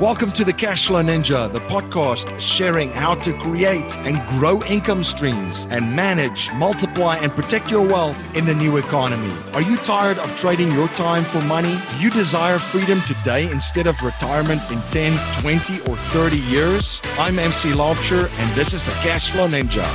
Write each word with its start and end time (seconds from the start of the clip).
Welcome 0.00 0.30
to 0.32 0.44
the 0.44 0.52
Cashflow 0.52 1.02
Ninja, 1.02 1.50
the 1.50 1.60
podcast 1.60 2.38
sharing 2.38 2.90
how 2.90 3.14
to 3.14 3.32
create 3.32 3.96
and 4.00 4.20
grow 4.28 4.62
income 4.64 5.02
streams 5.02 5.66
and 5.70 5.96
manage, 5.96 6.52
multiply, 6.52 7.16
and 7.16 7.32
protect 7.32 7.70
your 7.70 7.80
wealth 7.80 8.36
in 8.36 8.44
the 8.44 8.54
new 8.54 8.76
economy. 8.76 9.32
Are 9.54 9.62
you 9.62 9.78
tired 9.78 10.18
of 10.18 10.36
trading 10.36 10.70
your 10.72 10.88
time 10.88 11.24
for 11.24 11.40
money? 11.44 11.78
Do 11.92 12.04
you 12.04 12.10
desire 12.10 12.58
freedom 12.58 13.00
today 13.06 13.50
instead 13.50 13.86
of 13.86 13.98
retirement 14.02 14.60
in 14.70 14.82
10, 14.90 15.18
20, 15.40 15.80
or 15.90 15.96
30 15.96 16.40
years? 16.40 17.00
I'm 17.18 17.38
MC 17.38 17.70
Laubscher, 17.70 18.28
and 18.38 18.54
this 18.54 18.74
is 18.74 18.84
the 18.84 18.92
Cashflow 19.00 19.48
Ninja. 19.48 19.86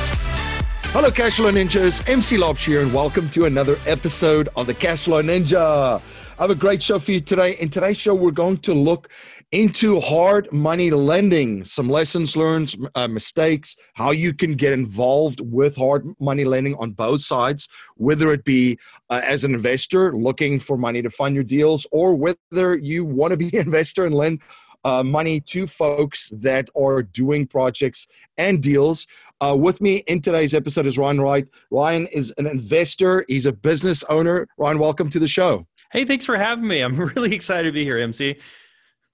Hello, 0.94 1.12
Cashflow 1.12 1.52
Ninjas. 1.54 2.10
MC 2.10 2.38
Laubscher 2.38 2.66
here, 2.66 2.82
and 2.82 2.92
welcome 2.92 3.30
to 3.30 3.46
another 3.46 3.78
episode 3.86 4.50
of 4.56 4.66
the 4.66 4.74
Cashflow 4.74 5.24
Ninja. 5.24 6.02
I 6.40 6.44
have 6.46 6.50
a 6.50 6.56
great 6.56 6.82
show 6.82 6.98
for 6.98 7.12
you 7.12 7.20
today. 7.20 7.52
In 7.58 7.70
today's 7.70 7.98
show, 7.98 8.16
we're 8.16 8.32
going 8.32 8.58
to 8.62 8.74
look 8.74 9.12
into 9.52 10.00
hard 10.00 10.52
money 10.54 10.92
lending, 10.92 11.66
some 11.66 11.90
lessons 11.90 12.38
learned, 12.38 12.74
uh, 12.96 13.08
mistakes, 13.08 13.76
how 13.94 14.12
you 14.12 14.34
can 14.34 14.54
get 14.54 14.72
involved 14.72 15.42
with 15.42 15.76
hard 15.76 16.06
money 16.20 16.46
lending 16.46 16.74
on 16.76 16.92
both 16.92 17.22
sides, 17.22 17.68
whether 17.96 18.32
it 18.32 18.46
be 18.46 18.80
uh, 19.10 19.22
as 19.24 19.44
an 19.44 19.54
investor 19.54 20.16
looking 20.16 20.58
for 20.58 20.78
money 20.78 21.02
to 21.02 21.10
fund 21.10 21.36
your 21.36 21.44
deals, 21.44 21.86
or 21.92 22.16
whether 22.16 22.78
you 22.78 23.04
want 23.04 23.32
to 23.32 23.38
be 23.38 23.48
an 23.58 23.66
investor 23.66 24.06
and 24.06 24.16
lend 24.16 24.40
uh, 24.84 25.04
money 25.04 25.40
to 25.40 25.68
folks 25.68 26.30
that 26.30 26.70
are 26.76 27.04
doing 27.04 27.46
projects 27.46 28.08
and 28.38 28.64
deals. 28.64 29.06
Uh, 29.42 29.56
with 29.56 29.82
me 29.82 29.98
in 30.08 30.22
today's 30.22 30.54
episode 30.54 30.88
is 30.88 30.98
Ryan 30.98 31.20
Wright. 31.20 31.48
Ryan 31.70 32.08
is 32.08 32.34
an 32.38 32.48
investor, 32.48 33.26
he's 33.28 33.46
a 33.46 33.52
business 33.52 34.04
owner. 34.06 34.48
Ryan, 34.58 34.80
welcome 34.80 35.10
to 35.10 35.20
the 35.20 35.28
show. 35.28 35.68
Hey, 35.92 36.06
thanks 36.06 36.26
for 36.26 36.38
having 36.38 36.66
me. 36.66 36.80
I'm 36.80 36.96
really 37.16 37.36
excited 37.36 37.68
to 37.68 37.74
be 37.74 37.84
here, 37.84 37.98
MC. 37.98 38.38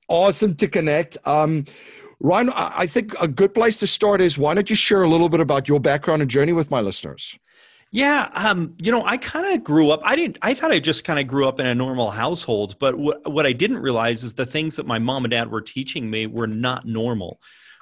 Awesome 0.07 0.55
to 0.55 0.67
connect. 0.67 1.17
Um, 1.25 1.65
Ryan, 2.19 2.49
I 2.55 2.87
think 2.87 3.13
a 3.19 3.27
good 3.27 3.53
place 3.53 3.75
to 3.77 3.87
start 3.87 4.21
is 4.21 4.37
why 4.37 4.53
don't 4.55 4.69
you 4.69 4.75
share 4.75 5.03
a 5.03 5.09
little 5.09 5.29
bit 5.29 5.39
about 5.39 5.67
your 5.67 5.79
background 5.79 6.21
and 6.21 6.31
journey 6.31 6.53
with 6.53 6.71
my 6.71 6.81
listeners? 6.81 7.37
Yeah, 7.91 8.29
um, 8.33 8.75
you 8.79 8.91
know, 8.91 9.05
I 9.05 9.17
kind 9.17 9.53
of 9.55 9.63
grew 9.63 9.91
up. 9.91 10.01
I 10.03 10.15
didn't. 10.15 10.37
I 10.41 10.53
thought 10.53 10.71
I 10.71 10.79
just 10.79 11.05
kind 11.05 11.19
of 11.19 11.27
grew 11.27 11.47
up 11.47 11.59
in 11.59 11.65
a 11.65 11.75
normal 11.75 12.11
household, 12.11 12.77
but 12.79 12.97
what 12.97 13.31
what 13.31 13.45
I 13.45 13.53
didn't 13.53 13.77
realize 13.77 14.23
is 14.23 14.33
the 14.33 14.45
things 14.45 14.75
that 14.75 14.85
my 14.85 14.99
mom 14.99 15.23
and 15.23 15.31
dad 15.31 15.49
were 15.49 15.61
teaching 15.61 16.09
me 16.09 16.25
were 16.25 16.47
not 16.47 16.85
normal. 16.85 17.39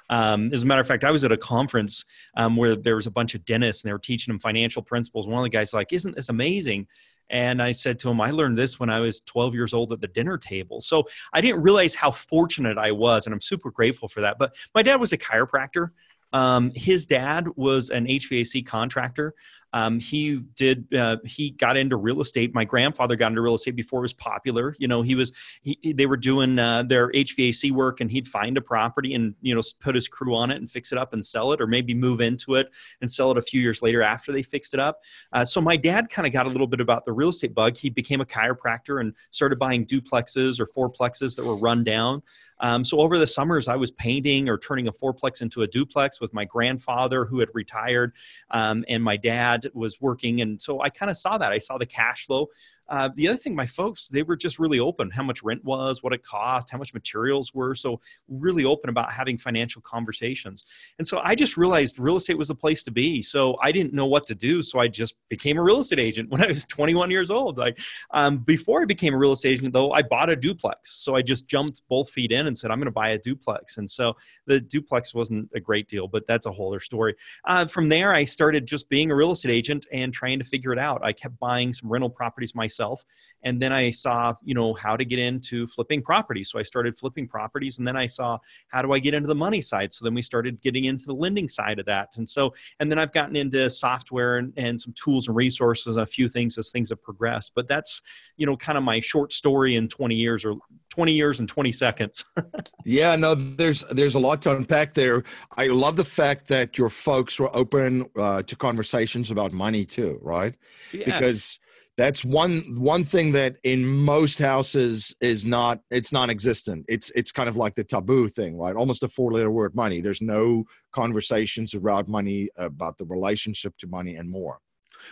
Um, 0.08 0.52
as 0.52 0.62
a 0.62 0.66
matter 0.66 0.80
of 0.80 0.86
fact, 0.86 1.02
I 1.02 1.10
was 1.10 1.24
at 1.24 1.32
a 1.32 1.36
conference 1.36 2.04
um, 2.36 2.56
where 2.56 2.76
there 2.76 2.94
was 2.94 3.06
a 3.06 3.10
bunch 3.10 3.34
of 3.34 3.44
dentists 3.44 3.82
and 3.82 3.88
they 3.88 3.92
were 3.92 3.98
teaching 3.98 4.32
them 4.32 4.38
financial 4.38 4.80
principles. 4.80 5.26
One 5.26 5.38
of 5.38 5.44
the 5.44 5.50
guys 5.50 5.74
like, 5.74 5.92
"Isn't 5.92 6.14
this 6.14 6.28
amazing?" 6.28 6.86
And 7.30 7.62
I 7.62 7.72
said 7.72 7.98
to 8.00 8.10
him, 8.10 8.20
I 8.20 8.30
learned 8.30 8.56
this 8.56 8.78
when 8.78 8.90
I 8.90 9.00
was 9.00 9.20
12 9.22 9.54
years 9.54 9.74
old 9.74 9.92
at 9.92 10.00
the 10.00 10.08
dinner 10.08 10.38
table. 10.38 10.80
So 10.80 11.04
I 11.32 11.40
didn't 11.40 11.62
realize 11.62 11.94
how 11.94 12.10
fortunate 12.10 12.78
I 12.78 12.92
was. 12.92 13.26
And 13.26 13.32
I'm 13.32 13.40
super 13.40 13.70
grateful 13.70 14.08
for 14.08 14.20
that. 14.20 14.38
But 14.38 14.56
my 14.74 14.82
dad 14.82 14.96
was 14.96 15.12
a 15.12 15.18
chiropractor. 15.18 15.90
Um, 16.32 16.72
his 16.74 17.06
dad 17.06 17.48
was 17.56 17.90
an 17.90 18.06
HVAC 18.06 18.66
contractor. 18.66 19.34
Um, 19.76 20.00
he 20.00 20.36
did. 20.54 20.86
Uh, 20.94 21.18
he 21.26 21.50
got 21.50 21.76
into 21.76 21.98
real 21.98 22.22
estate. 22.22 22.54
My 22.54 22.64
grandfather 22.64 23.14
got 23.14 23.26
into 23.26 23.42
real 23.42 23.56
estate 23.56 23.76
before 23.76 24.00
it 24.00 24.02
was 24.02 24.14
popular. 24.14 24.74
You 24.78 24.88
know, 24.88 25.02
he 25.02 25.14
was. 25.14 25.34
He, 25.60 25.92
they 25.92 26.06
were 26.06 26.16
doing 26.16 26.58
uh, 26.58 26.84
their 26.84 27.12
HVAC 27.12 27.72
work, 27.72 28.00
and 28.00 28.10
he'd 28.10 28.26
find 28.26 28.56
a 28.56 28.62
property 28.62 29.12
and 29.12 29.34
you 29.42 29.54
know 29.54 29.60
put 29.80 29.94
his 29.94 30.08
crew 30.08 30.34
on 30.34 30.50
it 30.50 30.56
and 30.56 30.70
fix 30.70 30.92
it 30.92 30.98
up 30.98 31.12
and 31.12 31.24
sell 31.24 31.52
it, 31.52 31.60
or 31.60 31.66
maybe 31.66 31.92
move 31.92 32.22
into 32.22 32.54
it 32.54 32.70
and 33.02 33.10
sell 33.10 33.30
it 33.30 33.36
a 33.36 33.42
few 33.42 33.60
years 33.60 33.82
later 33.82 34.00
after 34.00 34.32
they 34.32 34.42
fixed 34.42 34.72
it 34.72 34.80
up. 34.80 35.02
Uh, 35.34 35.44
so 35.44 35.60
my 35.60 35.76
dad 35.76 36.08
kind 36.08 36.26
of 36.26 36.32
got 36.32 36.46
a 36.46 36.48
little 36.48 36.66
bit 36.66 36.80
about 36.80 37.04
the 37.04 37.12
real 37.12 37.28
estate 37.28 37.54
bug. 37.54 37.76
He 37.76 37.90
became 37.90 38.22
a 38.22 38.26
chiropractor 38.26 39.02
and 39.02 39.12
started 39.30 39.58
buying 39.58 39.84
duplexes 39.84 40.58
or 40.58 40.66
fourplexes 40.66 41.36
that 41.36 41.44
were 41.44 41.56
run 41.56 41.84
down. 41.84 42.22
Um, 42.60 42.84
so 42.84 43.00
over 43.00 43.18
the 43.18 43.26
summers, 43.26 43.68
I 43.68 43.76
was 43.76 43.90
painting 43.90 44.48
or 44.48 44.58
turning 44.58 44.88
a 44.88 44.92
fourplex 44.92 45.42
into 45.42 45.62
a 45.62 45.66
duplex 45.66 46.20
with 46.20 46.32
my 46.32 46.44
grandfather 46.44 47.24
who 47.24 47.40
had 47.40 47.48
retired, 47.54 48.12
um, 48.50 48.84
and 48.88 49.02
my 49.02 49.16
dad 49.16 49.70
was 49.74 50.00
working. 50.00 50.40
And 50.40 50.60
so 50.60 50.80
I 50.80 50.90
kind 50.90 51.10
of 51.10 51.16
saw 51.16 51.38
that. 51.38 51.52
I 51.52 51.58
saw 51.58 51.78
the 51.78 51.86
cash 51.86 52.26
flow. 52.26 52.48
Uh, 52.88 53.08
the 53.16 53.26
other 53.28 53.36
thing, 53.36 53.54
my 53.54 53.66
folks, 53.66 54.08
they 54.08 54.22
were 54.22 54.36
just 54.36 54.58
really 54.58 54.78
open 54.78 55.10
how 55.10 55.22
much 55.22 55.42
rent 55.42 55.64
was, 55.64 56.02
what 56.02 56.12
it 56.12 56.22
cost, 56.22 56.70
how 56.70 56.78
much 56.78 56.94
materials 56.94 57.52
were. 57.52 57.74
So, 57.74 58.00
really 58.28 58.64
open 58.64 58.90
about 58.90 59.12
having 59.12 59.38
financial 59.38 59.82
conversations. 59.82 60.64
And 60.98 61.06
so, 61.06 61.20
I 61.24 61.34
just 61.34 61.56
realized 61.56 61.98
real 61.98 62.16
estate 62.16 62.38
was 62.38 62.48
the 62.48 62.54
place 62.54 62.82
to 62.84 62.90
be. 62.90 63.22
So, 63.22 63.56
I 63.62 63.72
didn't 63.72 63.92
know 63.92 64.06
what 64.06 64.24
to 64.26 64.34
do. 64.34 64.62
So, 64.62 64.78
I 64.78 64.88
just 64.88 65.14
became 65.28 65.58
a 65.58 65.62
real 65.62 65.80
estate 65.80 65.98
agent 65.98 66.30
when 66.30 66.42
I 66.42 66.46
was 66.46 66.64
21 66.66 67.10
years 67.10 67.30
old. 67.30 67.58
Like, 67.58 67.78
um, 68.12 68.38
before 68.38 68.82
I 68.82 68.84
became 68.84 69.14
a 69.14 69.18
real 69.18 69.32
estate 69.32 69.54
agent, 69.54 69.72
though, 69.72 69.92
I 69.92 70.02
bought 70.02 70.30
a 70.30 70.36
duplex. 70.36 71.02
So, 71.02 71.16
I 71.16 71.22
just 71.22 71.48
jumped 71.48 71.82
both 71.88 72.10
feet 72.10 72.30
in 72.30 72.46
and 72.46 72.56
said, 72.56 72.70
I'm 72.70 72.78
going 72.78 72.86
to 72.86 72.92
buy 72.92 73.10
a 73.10 73.18
duplex. 73.18 73.78
And 73.78 73.90
so, 73.90 74.16
the 74.46 74.60
duplex 74.60 75.12
wasn't 75.12 75.50
a 75.54 75.60
great 75.60 75.88
deal, 75.88 76.06
but 76.06 76.26
that's 76.28 76.46
a 76.46 76.52
whole 76.52 76.68
other 76.68 76.80
story. 76.80 77.16
Uh, 77.44 77.66
from 77.66 77.88
there, 77.88 78.14
I 78.14 78.24
started 78.24 78.66
just 78.66 78.88
being 78.88 79.10
a 79.10 79.16
real 79.16 79.32
estate 79.32 79.50
agent 79.50 79.86
and 79.92 80.12
trying 80.12 80.38
to 80.38 80.44
figure 80.44 80.72
it 80.72 80.78
out. 80.78 81.04
I 81.04 81.12
kept 81.12 81.38
buying 81.40 81.72
some 81.72 81.90
rental 81.90 82.10
properties 82.10 82.54
myself 82.54 82.75
myself. 82.76 83.04
And 83.42 83.60
then 83.60 83.72
I 83.72 83.90
saw, 83.90 84.34
you 84.42 84.54
know, 84.54 84.74
how 84.74 84.96
to 84.96 85.04
get 85.04 85.18
into 85.18 85.66
flipping 85.66 86.02
properties. 86.02 86.50
So 86.50 86.58
I 86.58 86.62
started 86.62 86.98
flipping 86.98 87.28
properties 87.28 87.78
and 87.78 87.86
then 87.86 87.96
I 87.96 88.06
saw 88.06 88.38
how 88.68 88.82
do 88.82 88.92
I 88.92 88.98
get 88.98 89.14
into 89.14 89.28
the 89.28 89.34
money 89.34 89.60
side? 89.60 89.92
So 89.92 90.04
then 90.04 90.14
we 90.14 90.22
started 90.22 90.60
getting 90.60 90.84
into 90.84 91.06
the 91.06 91.14
lending 91.14 91.48
side 91.48 91.78
of 91.78 91.86
that. 91.86 92.16
And 92.16 92.28
so, 92.28 92.54
and 92.80 92.90
then 92.90 92.98
I've 92.98 93.12
gotten 93.12 93.36
into 93.36 93.68
software 93.70 94.38
and, 94.38 94.52
and 94.56 94.80
some 94.80 94.94
tools 94.94 95.28
and 95.28 95.36
resources, 95.36 95.96
a 95.96 96.06
few 96.06 96.28
things 96.28 96.58
as 96.58 96.70
things 96.70 96.90
have 96.90 97.02
progressed. 97.02 97.52
But 97.54 97.68
that's, 97.68 98.02
you 98.36 98.46
know, 98.46 98.56
kind 98.56 98.76
of 98.76 98.84
my 98.84 99.00
short 99.00 99.32
story 99.32 99.76
in 99.76 99.88
20 99.88 100.14
years 100.14 100.44
or 100.44 100.56
20 100.90 101.12
years 101.12 101.40
and 101.40 101.48
20 101.48 101.72
seconds. 101.72 102.24
yeah, 102.84 103.16
no, 103.16 103.34
there's 103.34 103.84
there's 103.90 104.14
a 104.14 104.18
lot 104.18 104.40
to 104.42 104.56
unpack 104.56 104.94
there. 104.94 105.24
I 105.56 105.66
love 105.66 105.96
the 105.96 106.04
fact 106.04 106.48
that 106.48 106.78
your 106.78 106.88
folks 106.88 107.38
were 107.38 107.54
open 107.54 108.08
uh, 108.16 108.42
to 108.42 108.56
conversations 108.56 109.30
about 109.30 109.52
money 109.52 109.84
too, 109.84 110.18
right? 110.22 110.54
Yeah. 110.92 111.04
Because 111.04 111.58
that's 111.96 112.24
one 112.24 112.76
one 112.76 113.04
thing 113.04 113.32
that 113.32 113.56
in 113.64 113.86
most 113.86 114.38
houses 114.38 115.14
is 115.20 115.46
not 115.46 115.80
it's 115.90 116.12
non-existent. 116.12 116.84
It's 116.88 117.10
it's 117.14 117.32
kind 117.32 117.48
of 117.48 117.56
like 117.56 117.74
the 117.74 117.84
taboo 117.84 118.28
thing 118.28 118.58
right? 118.58 118.76
Almost 118.76 119.02
a 119.02 119.08
four 119.08 119.32
letter 119.32 119.50
word 119.50 119.74
money. 119.74 120.00
There's 120.00 120.22
no 120.22 120.64
conversations 120.92 121.74
around 121.74 122.08
money 122.08 122.50
about 122.56 122.98
the 122.98 123.06
relationship 123.06 123.74
to 123.78 123.86
money 123.86 124.16
and 124.16 124.30
more. 124.30 124.58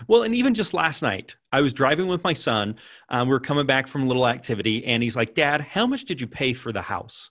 Well, 0.08 0.22
and 0.22 0.34
even 0.34 0.54
just 0.54 0.72
last 0.72 1.02
night, 1.02 1.36
I 1.52 1.60
was 1.60 1.72
driving 1.72 2.06
with 2.06 2.24
my 2.24 2.32
son. 2.32 2.76
Um, 3.10 3.28
we 3.28 3.34
are 3.34 3.40
coming 3.40 3.66
back 3.66 3.86
from 3.86 4.02
a 4.02 4.06
little 4.06 4.26
activity, 4.26 4.84
and 4.84 5.02
he's 5.02 5.16
like, 5.16 5.34
"Dad, 5.34 5.60
how 5.60 5.86
much 5.86 6.04
did 6.04 6.20
you 6.20 6.26
pay 6.26 6.52
for 6.52 6.72
the 6.72 6.82
house?" 6.82 7.30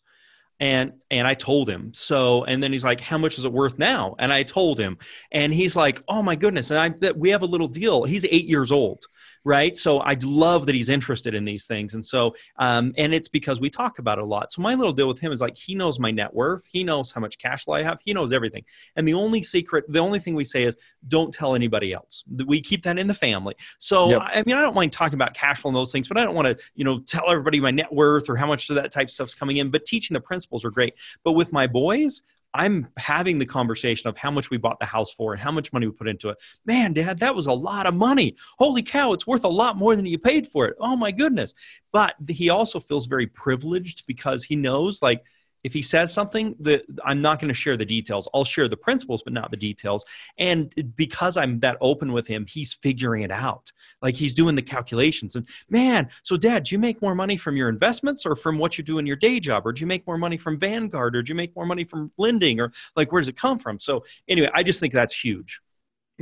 and 0.59 0.93
and 1.09 1.27
I 1.27 1.33
told 1.33 1.69
him 1.69 1.91
so 1.93 2.43
and 2.45 2.61
then 2.61 2.71
he's 2.71 2.83
like 2.83 3.01
how 3.01 3.17
much 3.17 3.37
is 3.37 3.45
it 3.45 3.51
worth 3.51 3.77
now? 3.79 4.15
And 4.19 4.31
I 4.31 4.43
told 4.43 4.79
him 4.79 4.97
and 5.31 5.53
he's 5.53 5.75
like 5.75 6.01
oh 6.07 6.21
my 6.21 6.35
goodness 6.35 6.71
and 6.71 6.79
I 6.79 6.89
that 7.01 7.17
we 7.17 7.29
have 7.31 7.41
a 7.41 7.47
little 7.47 7.67
deal. 7.67 8.03
He's 8.03 8.25
8 8.25 8.45
years 8.45 8.71
old 8.71 9.03
right? 9.43 9.75
So 9.75 9.99
I 9.99 10.17
love 10.23 10.65
that 10.65 10.75
he's 10.75 10.89
interested 10.89 11.33
in 11.33 11.45
these 11.45 11.65
things, 11.65 11.93
and 11.93 12.03
so 12.03 12.35
um, 12.57 12.93
and 12.97 13.13
it's 13.13 13.27
because 13.27 13.59
we 13.59 13.69
talk 13.69 13.99
about 13.99 14.17
it 14.17 14.23
a 14.23 14.27
lot. 14.27 14.51
So 14.51 14.61
my 14.61 14.73
little 14.75 14.93
deal 14.93 15.07
with 15.07 15.19
him 15.19 15.31
is 15.31 15.41
like 15.41 15.57
he 15.57 15.75
knows 15.75 15.99
my 15.99 16.11
net 16.11 16.33
worth, 16.33 16.65
he 16.65 16.83
knows 16.83 17.11
how 17.11 17.21
much 17.21 17.37
cash 17.37 17.65
flow 17.65 17.75
I 17.75 17.83
have, 17.83 17.99
he 18.03 18.13
knows 18.13 18.33
everything. 18.33 18.63
And 18.95 19.07
the 19.07 19.13
only 19.13 19.43
secret, 19.43 19.85
the 19.89 19.99
only 19.99 20.19
thing 20.19 20.35
we 20.35 20.43
say 20.43 20.63
is 20.63 20.77
don't 21.07 21.33
tell 21.33 21.55
anybody 21.55 21.93
else. 21.93 22.23
We 22.45 22.61
keep 22.61 22.83
that 22.83 22.97
in 22.97 23.07
the 23.07 23.13
family. 23.13 23.55
So 23.79 24.09
yep. 24.09 24.21
I 24.23 24.43
mean, 24.45 24.55
I 24.55 24.61
don't 24.61 24.75
mind 24.75 24.93
talking 24.93 25.15
about 25.15 25.33
cash 25.33 25.61
flow 25.61 25.69
and 25.69 25.75
those 25.75 25.91
things, 25.91 26.07
but 26.07 26.17
I 26.17 26.23
don't 26.23 26.35
want 26.35 26.47
to 26.47 26.63
you 26.75 26.83
know 26.83 26.99
tell 26.99 27.29
everybody 27.29 27.59
my 27.59 27.71
net 27.71 27.91
worth 27.91 28.29
or 28.29 28.35
how 28.35 28.47
much 28.47 28.69
of 28.69 28.75
that 28.75 28.91
type 28.91 29.07
of 29.07 29.11
stuff's 29.11 29.35
coming 29.35 29.57
in. 29.57 29.69
But 29.69 29.85
teaching 29.85 30.13
the 30.13 30.21
principles 30.21 30.63
are 30.65 30.71
great. 30.71 30.93
But 31.23 31.33
with 31.33 31.51
my 31.51 31.67
boys, 31.67 32.21
I'm 32.53 32.87
having 32.97 33.39
the 33.39 33.45
conversation 33.45 34.09
of 34.09 34.17
how 34.17 34.29
much 34.31 34.49
we 34.49 34.57
bought 34.57 34.79
the 34.79 34.85
house 34.85 35.11
for 35.11 35.33
and 35.33 35.41
how 35.41 35.51
much 35.51 35.73
money 35.73 35.87
we 35.87 35.93
put 35.93 36.07
into 36.07 36.29
it. 36.29 36.37
Man, 36.65 36.93
dad, 36.93 37.19
that 37.19 37.35
was 37.35 37.47
a 37.47 37.53
lot 37.53 37.87
of 37.87 37.95
money. 37.95 38.35
Holy 38.59 38.83
cow, 38.83 39.13
it's 39.13 39.25
worth 39.25 39.43
a 39.43 39.49
lot 39.49 39.77
more 39.77 39.95
than 39.95 40.05
you 40.05 40.19
paid 40.19 40.47
for 40.47 40.67
it. 40.67 40.75
Oh 40.79 40.95
my 40.95 41.11
goodness. 41.11 41.53
But 41.91 42.15
he 42.27 42.49
also 42.49 42.79
feels 42.79 43.07
very 43.07 43.27
privileged 43.27 44.05
because 44.07 44.43
he 44.43 44.55
knows 44.55 45.01
like 45.01 45.23
if 45.63 45.73
he 45.73 45.81
says 45.81 46.13
something 46.13 46.55
that 46.59 46.83
i'm 47.05 47.21
not 47.21 47.39
going 47.39 47.47
to 47.47 47.53
share 47.53 47.77
the 47.77 47.85
details. 47.85 48.27
I'll 48.33 48.43
share 48.43 48.67
the 48.67 48.77
principles 48.77 49.23
but 49.23 49.33
not 49.33 49.51
the 49.51 49.57
details. 49.57 50.05
And 50.37 50.93
because 50.95 51.37
i'm 51.37 51.59
that 51.61 51.77
open 51.81 52.11
with 52.11 52.27
him 52.27 52.45
he's 52.47 52.73
figuring 52.73 53.23
it 53.23 53.31
out. 53.31 53.71
Like 54.01 54.15
he's 54.15 54.33
doing 54.33 54.55
the 54.55 54.61
calculations. 54.61 55.35
And 55.35 55.47
man 55.69 56.09
so 56.23 56.37
dad 56.37 56.63
do 56.63 56.75
you 56.75 56.79
make 56.79 57.01
more 57.01 57.15
money 57.15 57.37
from 57.37 57.57
your 57.57 57.69
investments 57.69 58.25
or 58.25 58.35
from 58.35 58.57
what 58.57 58.77
you 58.77 58.83
do 58.83 58.97
in 58.99 59.05
your 59.05 59.15
day 59.15 59.39
job? 59.39 59.65
Or 59.65 59.73
do 59.73 59.81
you 59.81 59.87
make 59.87 60.05
more 60.05 60.17
money 60.17 60.37
from 60.37 60.57
vanguard? 60.57 61.15
Or 61.15 61.21
do 61.21 61.31
you 61.31 61.35
make 61.35 61.55
more 61.55 61.65
money 61.65 61.83
from 61.83 62.11
lending? 62.17 62.59
Or 62.59 62.71
like 62.95 63.11
where 63.11 63.21
does 63.21 63.29
it 63.29 63.37
come 63.37 63.59
from? 63.59 63.79
So 63.79 64.03
anyway 64.27 64.49
i 64.53 64.63
just 64.63 64.79
think 64.79 64.93
that's 64.93 65.13
huge 65.13 65.61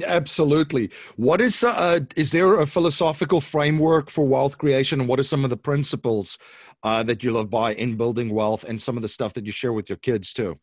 Absolutely. 0.06 0.90
What 1.18 1.42
is 1.42 1.64
uh, 1.64 2.00
is 2.16 2.32
there 2.32 2.60
a 2.62 2.66
philosophical 2.66 3.42
framework 3.42 4.10
for 4.10 4.26
wealth 4.26 4.58
creation, 4.58 5.02
and 5.02 5.10
what 5.10 5.20
are 5.20 5.24
some 5.24 5.44
of 5.44 5.50
the 5.50 5.58
principles 5.58 6.38
uh, 6.84 7.04
that 7.04 7.24
you 7.24 7.34
live 7.34 7.50
by 7.50 7.74
in 7.74 7.98
building 7.98 8.34
wealth, 8.34 8.64
and 8.64 8.82
some 8.82 8.96
of 8.96 9.04
the 9.04 9.10
stuff 9.10 9.34
that 9.34 9.46
you 9.46 9.52
share 9.52 9.74
with 9.74 9.90
your 9.90 9.98
kids 9.98 10.32
too? 10.32 10.58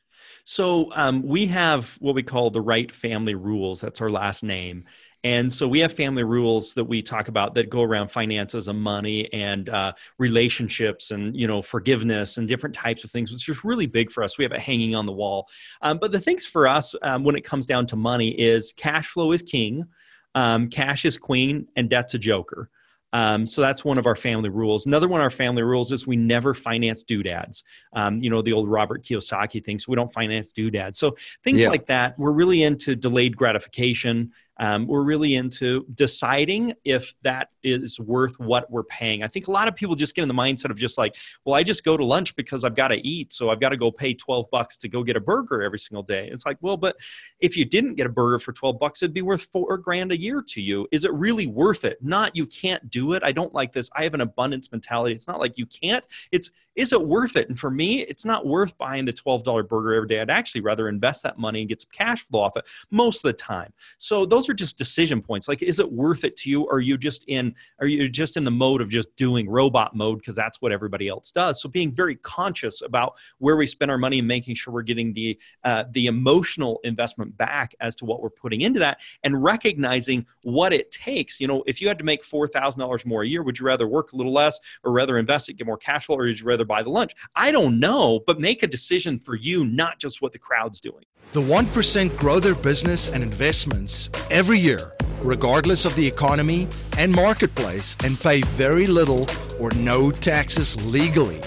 So 0.44 0.90
um, 0.94 1.22
we 1.22 1.46
have 1.46 1.94
what 2.00 2.14
we 2.14 2.22
call 2.22 2.50
the 2.50 2.62
Wright 2.62 2.90
family 2.90 3.34
rules. 3.34 3.82
That's 3.82 4.00
our 4.00 4.08
last 4.10 4.42
name, 4.42 4.84
And 5.24 5.52
so 5.52 5.66
we 5.66 5.80
have 5.80 5.92
family 5.92 6.22
rules 6.22 6.74
that 6.74 6.84
we 6.84 7.02
talk 7.02 7.28
about 7.28 7.54
that 7.54 7.70
go 7.70 7.82
around 7.82 8.10
finances 8.10 8.68
and 8.68 8.80
money 8.80 9.32
and 9.32 9.68
uh, 9.68 9.92
relationships 10.18 11.10
and 11.10 11.36
you 11.36 11.46
know 11.46 11.60
forgiveness 11.60 12.36
and 12.36 12.46
different 12.46 12.74
types 12.74 13.02
of 13.02 13.10
things, 13.10 13.32
which 13.32 13.48
is 13.48 13.64
really 13.64 13.86
big 13.86 14.12
for 14.12 14.22
us. 14.22 14.38
We 14.38 14.44
have 14.44 14.52
it 14.52 14.60
hanging 14.60 14.94
on 14.94 15.06
the 15.06 15.12
wall. 15.12 15.48
Um, 15.82 15.98
but 15.98 16.12
the 16.12 16.20
things 16.20 16.46
for 16.46 16.68
us 16.68 16.94
um, 17.02 17.24
when 17.24 17.34
it 17.34 17.44
comes 17.44 17.66
down 17.66 17.86
to 17.86 17.96
money 17.96 18.30
is 18.30 18.72
cash 18.72 19.08
flow 19.08 19.32
is 19.32 19.42
king, 19.42 19.86
um, 20.34 20.68
cash 20.68 21.04
is 21.04 21.18
queen, 21.18 21.66
and 21.74 21.90
debt's 21.90 22.14
a 22.14 22.18
joker. 22.18 22.70
Um, 23.12 23.46
so 23.46 23.60
that's 23.62 23.84
one 23.84 23.98
of 23.98 24.06
our 24.06 24.14
family 24.14 24.50
rules. 24.50 24.86
Another 24.86 25.08
one 25.08 25.20
of 25.20 25.24
our 25.24 25.30
family 25.30 25.62
rules 25.62 25.92
is 25.92 26.06
we 26.06 26.16
never 26.16 26.52
finance 26.52 27.02
doodads. 27.02 27.64
Um, 27.94 28.18
you 28.18 28.28
know, 28.28 28.42
the 28.42 28.52
old 28.52 28.68
Robert 28.68 29.02
Kiyosaki 29.02 29.64
thing. 29.64 29.78
So 29.78 29.86
we 29.88 29.96
don't 29.96 30.12
finance 30.12 30.52
doodads. 30.52 30.98
So 30.98 31.16
things 31.42 31.62
yeah. 31.62 31.70
like 31.70 31.86
that. 31.86 32.18
We're 32.18 32.32
really 32.32 32.62
into 32.62 32.94
delayed 32.94 33.36
gratification. 33.36 34.32
Um, 34.58 34.87
we're 34.87 35.02
really 35.02 35.34
into 35.34 35.87
deciding 35.94 36.75
if 36.84 37.14
that 37.22 37.49
is 37.62 38.00
worth 38.00 38.38
what 38.38 38.70
we're 38.70 38.84
paying. 38.84 39.22
I 39.22 39.26
think 39.26 39.49
a 39.49 39.50
lot 39.50 39.69
of 39.69 39.76
people 39.76 39.94
just 39.94 40.14
get 40.14 40.22
in 40.22 40.28
the 40.28 40.34
mindset 40.34 40.70
of 40.70 40.76
just 40.76 40.99
like, 40.99 41.16
well, 41.44 41.55
I 41.55 41.62
just 41.62 41.84
go 41.84 41.96
to 41.96 42.05
lunch 42.05 42.34
because 42.37 42.64
I've 42.64 42.75
got 42.75 42.88
to 42.88 42.96
eat, 42.96 43.32
so 43.32 43.50
I've 43.50 43.60
got 43.60 43.70
to 43.70 43.76
go 43.76 43.90
pay 43.90 44.14
12 44.14 44.46
bucks 44.50 44.76
to 44.78 44.88
go 44.88 45.02
get 45.02 45.16
a 45.16 45.20
burger 45.20 45.62
every 45.62 45.78
single 45.78 46.02
day. 46.02 46.28
It's 46.31 46.46
like, 46.46 46.58
well, 46.60 46.76
but 46.76 46.96
if 47.40 47.56
you 47.56 47.64
didn't 47.64 47.94
get 47.94 48.06
a 48.06 48.10
burger 48.10 48.38
for 48.38 48.52
12 48.52 48.78
bucks, 48.78 49.02
it'd 49.02 49.14
be 49.14 49.22
worth 49.22 49.49
four 49.52 49.76
grand 49.78 50.12
a 50.12 50.19
year 50.19 50.43
to 50.49 50.61
you. 50.61 50.88
Is 50.90 51.04
it 51.04 51.12
really 51.12 51.46
worth 51.46 51.84
it? 51.84 51.99
Not 52.02 52.37
you 52.37 52.46
can't 52.46 52.90
do 52.90 53.12
it. 53.12 53.22
I 53.22 53.32
don't 53.32 53.54
like 53.54 53.72
this. 53.72 53.90
I 53.94 54.04
have 54.04 54.14
an 54.14 54.20
abundance 54.20 54.70
mentality. 54.72 55.14
It's 55.14 55.28
not 55.28 55.40
like 55.40 55.58
you 55.58 55.66
can't. 55.66 56.06
It's 56.32 56.50
is 56.78 56.92
it 56.92 57.06
worth 57.06 57.34
it? 57.34 57.48
And 57.48 57.58
for 57.58 57.72
me, 57.72 58.02
it's 58.02 58.25
not 58.25 58.46
worth 58.46 58.78
buying 58.78 59.04
the 59.04 59.12
$12 59.12 59.69
burger 59.69 59.94
every 59.94 60.06
day. 60.06 60.20
I'd 60.20 60.30
actually 60.30 60.60
rather 60.60 60.88
invest 60.88 61.25
that 61.25 61.36
money 61.36 61.58
and 61.60 61.69
get 61.69 61.80
some 61.80 61.90
cash 61.92 62.22
flow 62.22 62.40
off 62.40 62.56
it 62.56 62.66
most 62.92 63.25
of 63.25 63.30
the 63.30 63.32
time. 63.32 63.72
So 63.98 64.25
those 64.25 64.48
are 64.48 64.54
just 64.54 64.78
decision 64.78 65.20
points. 65.20 65.48
Like, 65.48 65.60
is 65.60 65.80
it 65.80 65.90
worth 65.90 66.22
it 66.22 66.36
to 66.36 66.50
you? 66.50 66.62
Or 66.62 66.75
are 66.75 66.80
you 66.80 66.96
just 66.96 67.25
in, 67.26 67.52
are 67.80 67.88
you 67.88 68.08
just 68.08 68.36
in 68.36 68.44
the 68.44 68.52
mode 68.52 68.80
of 68.80 68.88
just 68.88 69.14
doing 69.16 69.50
robot 69.50 69.96
mode 69.96 70.19
because 70.19 70.36
that's 70.36 70.62
what 70.62 70.70
everybody 70.70 71.08
else 71.08 71.32
does? 71.32 71.60
So 71.60 71.69
being 71.69 71.92
very 71.92 72.14
conscious 72.14 72.80
about 72.82 73.19
where 73.38 73.56
we 73.56 73.66
spend 73.66 73.90
our 73.90 73.98
money 73.98 74.20
and 74.20 74.28
making 74.28 74.54
sure 74.54 74.72
we're 74.72 74.82
getting 74.82 75.12
the 75.12 75.36
uh, 75.64 75.82
the 75.90 76.06
emotional 76.06 76.78
investment 76.84 77.36
back 77.36 77.75
as 77.80 77.96
to 77.96 78.04
what 78.04 78.22
we're 78.22 78.30
putting 78.30 78.60
into 78.60 78.78
that 78.78 79.00
and 79.25 79.42
recognizing 79.42 80.25
what 80.42 80.72
it 80.72 80.92
takes. 80.92 81.40
You 81.40 81.48
know, 81.48 81.64
if 81.66 81.82
you 81.82 81.88
had 81.88 81.98
to 81.98 82.04
make 82.04 82.25
four 82.25 82.46
thousand 82.46 82.78
dollars 82.78 83.04
more 83.04 83.22
a 83.22 83.26
year, 83.26 83.42
would 83.42 83.58
you 83.58 83.66
rather 83.66 83.88
work 83.88 84.12
a 84.12 84.16
little 84.16 84.32
less 84.32 84.60
or 84.84 84.92
rather 84.92 85.19
invest 85.19 85.48
it, 85.48 85.54
get 85.54 85.66
more 85.66 85.76
cash 85.76 86.06
flow, 86.06 86.16
or 86.16 86.25
would 86.25 86.38
you 86.38 86.46
rather 86.46 86.67
buy 86.68 86.82
the 86.84 86.90
lunch. 86.90 87.12
I 87.34 87.50
don't 87.50 87.80
know, 87.80 88.20
but 88.26 88.38
make 88.38 88.62
a 88.62 88.68
decision 88.68 89.18
for 89.18 89.34
you, 89.34 89.64
not 89.64 89.98
just 89.98 90.22
what 90.22 90.32
the 90.32 90.38
crowd's 90.38 90.80
doing. 90.80 91.04
The 91.32 91.40
1% 91.40 92.16
grow 92.16 92.38
their 92.38 92.54
business 92.54 93.08
and 93.08 93.22
investments 93.22 94.08
every 94.30 94.58
year, 94.58 94.94
regardless 95.20 95.84
of 95.84 95.94
the 95.96 96.06
economy 96.06 96.68
and 96.96 97.12
marketplace, 97.12 97.96
and 98.04 98.18
pay 98.18 98.42
very 98.42 98.86
little 98.86 99.26
or 99.58 99.70
no 99.72 100.10
taxes 100.10 100.80
legally. 100.86 101.40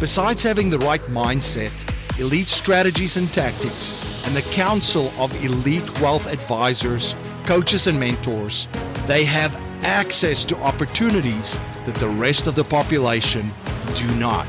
Besides 0.00 0.42
having 0.42 0.70
the 0.70 0.78
right 0.78 1.02
mindset, 1.02 1.72
elite 2.18 2.48
strategies 2.48 3.16
and 3.16 3.32
tactics, 3.32 3.94
and 4.26 4.34
the 4.34 4.42
council 4.42 5.12
of 5.18 5.34
elite 5.44 6.00
wealth 6.00 6.26
advisors, 6.26 7.14
coaches, 7.48 7.86
and 7.86 7.98
mentors, 7.98 8.68
they 9.06 9.24
have 9.24 9.56
access 9.82 10.44
to 10.44 10.54
opportunities 10.58 11.58
that 11.86 11.94
the 11.94 12.06
rest 12.06 12.46
of 12.46 12.54
the 12.54 12.62
population 12.62 13.50
do 13.94 14.06
not. 14.16 14.46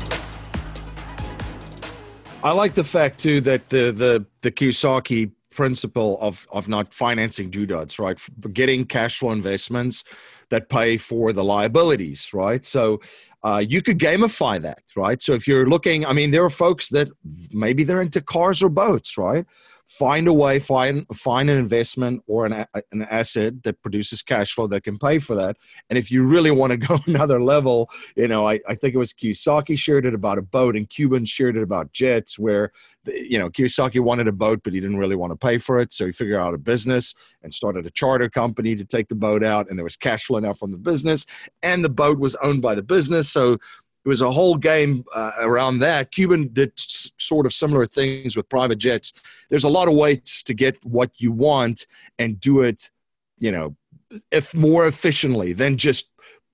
I 2.44 2.52
like 2.52 2.74
the 2.74 2.84
fact 2.84 3.20
too 3.20 3.42
that 3.42 3.70
the 3.70 3.92
the 3.92 4.26
the 4.42 4.52
Kiyosaki 4.52 5.32
principle 5.52 6.18
of 6.22 6.48
of 6.52 6.68
not 6.68 6.94
financing 6.94 7.50
doodads, 7.50 8.00
right? 8.00 8.20
Getting 8.54 8.86
cash 8.86 9.20
flow 9.20 9.32
investments 9.32 10.04
that 10.50 10.70
pay 10.70 10.98
for 10.98 11.34
the 11.34 11.44
liabilities, 11.44 12.34
right? 12.34 12.66
So 12.66 13.00
uh, 13.44 13.64
you 13.68 13.82
could 13.82 14.00
gamify 14.00 14.62
that, 14.62 14.84
right? 14.96 15.22
So 15.22 15.34
if 15.34 15.48
you're 15.48 15.68
looking, 15.68 16.06
I 16.06 16.14
mean, 16.14 16.32
there 16.32 16.44
are 16.44 16.50
folks 16.50 16.90
that 16.90 17.10
maybe 17.52 17.84
they're 17.84 18.02
into 18.02 18.22
cars 18.22 18.62
or 18.62 18.70
boats, 18.70 19.18
right? 19.18 19.46
Find 19.92 20.26
a 20.26 20.32
way 20.34 20.58
find 20.58 21.06
find 21.14 21.50
an 21.50 21.58
investment 21.58 22.24
or 22.26 22.46
an, 22.46 22.66
an 22.94 23.02
asset 23.10 23.62
that 23.64 23.82
produces 23.82 24.22
cash 24.22 24.54
flow 24.54 24.66
that 24.66 24.86
can 24.86 24.98
pay 24.98 25.20
for 25.20 25.36
that. 25.36 25.58
And 25.90 26.00
if 26.00 26.10
you 26.10 26.24
really 26.24 26.50
want 26.50 26.72
to 26.72 26.78
go 26.78 26.98
another 27.08 27.42
level 27.42 27.90
you 28.16 28.30
know 28.30 28.48
I, 28.48 28.62
I 28.70 28.76
think 28.76 28.96
it 28.96 28.98
was 28.98 29.12
Kiyosaki 29.12 29.78
shared 29.78 30.06
it 30.06 30.14
about 30.14 30.38
a 30.38 30.42
boat 30.42 30.78
and 30.78 30.90
Cuban 30.90 31.26
shared 31.26 31.58
it 31.58 31.62
about 31.62 31.92
jets 31.92 32.40
where 32.40 32.72
you 33.06 33.38
know 33.38 33.50
Kiyosaki 33.50 34.00
wanted 34.00 34.30
a 34.30 34.32
boat 34.32 34.62
but 34.64 34.72
he 34.72 34.80
didn't 34.80 34.98
really 34.98 35.18
want 35.18 35.34
to 35.34 35.38
pay 35.38 35.58
for 35.58 35.82
it. 35.82 35.92
So 35.92 36.06
he 36.06 36.14
figured 36.14 36.40
out 36.40 36.54
a 36.54 36.58
business 36.58 37.14
and 37.44 37.54
started 37.54 37.86
a 37.86 37.92
charter 37.92 38.30
company 38.30 38.78
to 38.78 38.86
take 38.86 39.10
the 39.10 39.16
boat 39.16 39.44
out 39.44 39.70
and 39.70 39.78
there 39.78 39.84
was 39.84 39.98
cash 39.98 40.24
flow 40.24 40.40
now 40.40 40.54
from 40.54 40.72
the 40.72 40.80
business 40.80 41.26
and 41.64 41.84
the 41.84 41.90
boat 41.90 42.18
was 42.18 42.36
owned 42.36 42.62
by 42.62 42.76
the 42.76 42.84
business. 42.84 43.30
So 43.30 43.58
it 44.04 44.10
was 44.10 44.22
a 44.22 44.32
whole 44.32 44.56
game 44.56 45.04
uh, 45.14 45.32
around 45.40 45.80
that. 45.80 46.12
Cuban 46.12 46.50
did 46.54 46.72
s- 46.78 47.12
sort 47.18 47.46
of 47.46 47.54
similar 47.54 47.86
things 47.86 48.36
with 48.36 48.50
private 48.50 48.78
jets. 48.78 49.14
There's 49.50 49.64
a 49.64 49.70
lot 49.70 49.88
of 49.88 49.94
ways 49.94 50.44
to 50.46 50.54
get 50.54 50.84
what 50.84 51.12
you 51.18 51.32
want 51.32 51.86
and 52.18 52.40
do 52.40 52.62
it, 52.62 52.90
you 53.38 53.52
know, 53.52 53.76
if 54.32 54.54
more 54.54 54.88
efficiently 54.88 55.54
than 55.54 55.78
just 55.78 56.10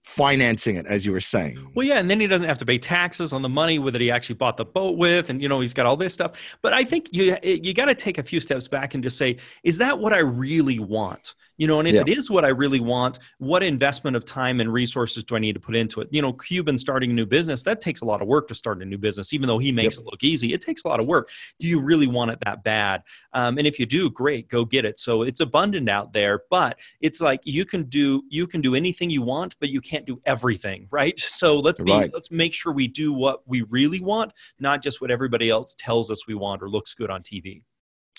financing 0.07 0.77
it 0.77 0.85
as 0.87 1.05
you 1.05 1.11
were 1.11 1.19
saying. 1.19 1.69
Well 1.75 1.85
yeah 1.85 1.99
and 1.99 2.09
then 2.09 2.19
he 2.19 2.27
doesn't 2.27 2.47
have 2.47 2.57
to 2.59 2.65
pay 2.65 2.79
taxes 2.79 3.33
on 3.33 3.41
the 3.41 3.49
money 3.49 3.77
that 3.77 3.99
he 3.99 4.09
actually 4.09 4.35
bought 4.35 4.55
the 4.55 4.63
boat 4.63 4.97
with 4.97 5.29
and 5.29 5.41
you 5.41 5.49
know 5.49 5.59
he's 5.59 5.73
got 5.73 5.85
all 5.85 5.97
this 5.97 6.13
stuff. 6.13 6.55
But 6.61 6.71
i 6.73 6.83
think 6.83 7.09
you 7.11 7.35
you 7.43 7.73
got 7.73 7.85
to 7.85 7.93
take 7.93 8.17
a 8.17 8.23
few 8.23 8.39
steps 8.39 8.69
back 8.69 8.93
and 8.93 9.03
just 9.03 9.17
say 9.17 9.37
is 9.63 9.77
that 9.79 9.99
what 9.99 10.13
i 10.13 10.19
really 10.19 10.79
want? 10.79 11.35
You 11.57 11.67
know 11.67 11.79
and 11.79 11.87
if 11.87 11.95
yeah. 11.95 12.01
it 12.01 12.07
is 12.07 12.31
what 12.31 12.45
i 12.45 12.47
really 12.47 12.79
want 12.79 13.19
what 13.39 13.63
investment 13.63 14.15
of 14.15 14.23
time 14.23 14.61
and 14.61 14.71
resources 14.71 15.25
do 15.25 15.35
i 15.35 15.39
need 15.39 15.53
to 15.53 15.59
put 15.59 15.75
into 15.75 15.99
it? 15.99 16.07
You 16.09 16.21
know 16.21 16.31
cuban 16.31 16.77
starting 16.77 17.11
a 17.11 17.13
new 17.13 17.25
business 17.25 17.63
that 17.63 17.81
takes 17.81 17.99
a 17.99 18.05
lot 18.05 18.21
of 18.21 18.29
work 18.29 18.47
to 18.47 18.55
start 18.55 18.81
a 18.81 18.85
new 18.85 18.97
business 18.97 19.33
even 19.33 19.47
though 19.47 19.59
he 19.59 19.73
makes 19.73 19.97
yep. 19.97 20.05
it 20.05 20.09
look 20.09 20.23
easy 20.23 20.53
it 20.53 20.61
takes 20.61 20.83
a 20.85 20.87
lot 20.87 21.01
of 21.01 21.05
work. 21.05 21.29
Do 21.59 21.67
you 21.67 21.81
really 21.81 22.07
want 22.07 22.31
it 22.31 22.39
that 22.45 22.63
bad? 22.63 23.03
Um, 23.33 23.57
and 23.57 23.67
if 23.67 23.77
you 23.77 23.85
do 23.85 24.09
great 24.09 24.47
go 24.47 24.63
get 24.63 24.85
it. 24.85 24.97
So 24.97 25.23
it's 25.23 25.41
abundant 25.41 25.89
out 25.89 26.13
there 26.13 26.43
but 26.49 26.79
it's 27.01 27.19
like 27.19 27.41
you 27.43 27.65
can 27.65 27.83
do 27.83 28.23
you 28.29 28.47
can 28.47 28.61
do 28.61 28.73
anything 28.73 29.09
you 29.09 29.21
want 29.21 29.55
but 29.59 29.69
you 29.69 29.81
can't 29.81 29.96
do 30.05 30.21
everything 30.25 30.87
right 30.91 31.17
so 31.19 31.57
let's 31.57 31.79
be 31.79 31.91
right. 31.91 32.11
let's 32.13 32.31
make 32.31 32.53
sure 32.53 32.71
we 32.71 32.87
do 32.87 33.13
what 33.13 33.41
we 33.47 33.63
really 33.63 33.99
want 33.99 34.31
not 34.59 34.81
just 34.81 35.01
what 35.01 35.11
everybody 35.11 35.49
else 35.49 35.75
tells 35.77 36.11
us 36.11 36.27
we 36.27 36.35
want 36.35 36.61
or 36.61 36.69
looks 36.69 36.93
good 36.93 37.09
on 37.09 37.21
tv 37.21 37.61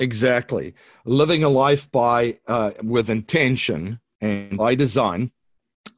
Exactly. 0.00 0.75
Living 1.04 1.44
a 1.44 1.49
life 1.49 1.90
by 1.90 2.38
uh, 2.47 2.73
with 2.82 3.11
intention 3.11 4.00
and 4.20 4.56
by 4.56 4.75
design. 4.75 5.32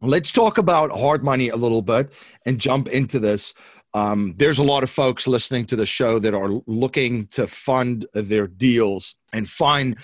Let's 0.00 0.32
talk 0.32 0.58
about 0.58 0.90
hard 0.90 1.22
money 1.22 1.48
a 1.48 1.56
little 1.56 1.82
bit 1.82 2.12
and 2.46 2.58
jump 2.58 2.88
into 2.88 3.18
this. 3.18 3.52
Um, 3.92 4.34
there's 4.36 4.58
a 4.58 4.64
lot 4.64 4.82
of 4.82 4.90
folks 4.90 5.26
listening 5.26 5.66
to 5.66 5.76
the 5.76 5.84
show 5.84 6.18
that 6.20 6.32
are 6.32 6.62
looking 6.66 7.26
to 7.28 7.46
fund 7.46 8.06
their 8.14 8.46
deals 8.46 9.16
and 9.32 9.48
find 9.48 9.98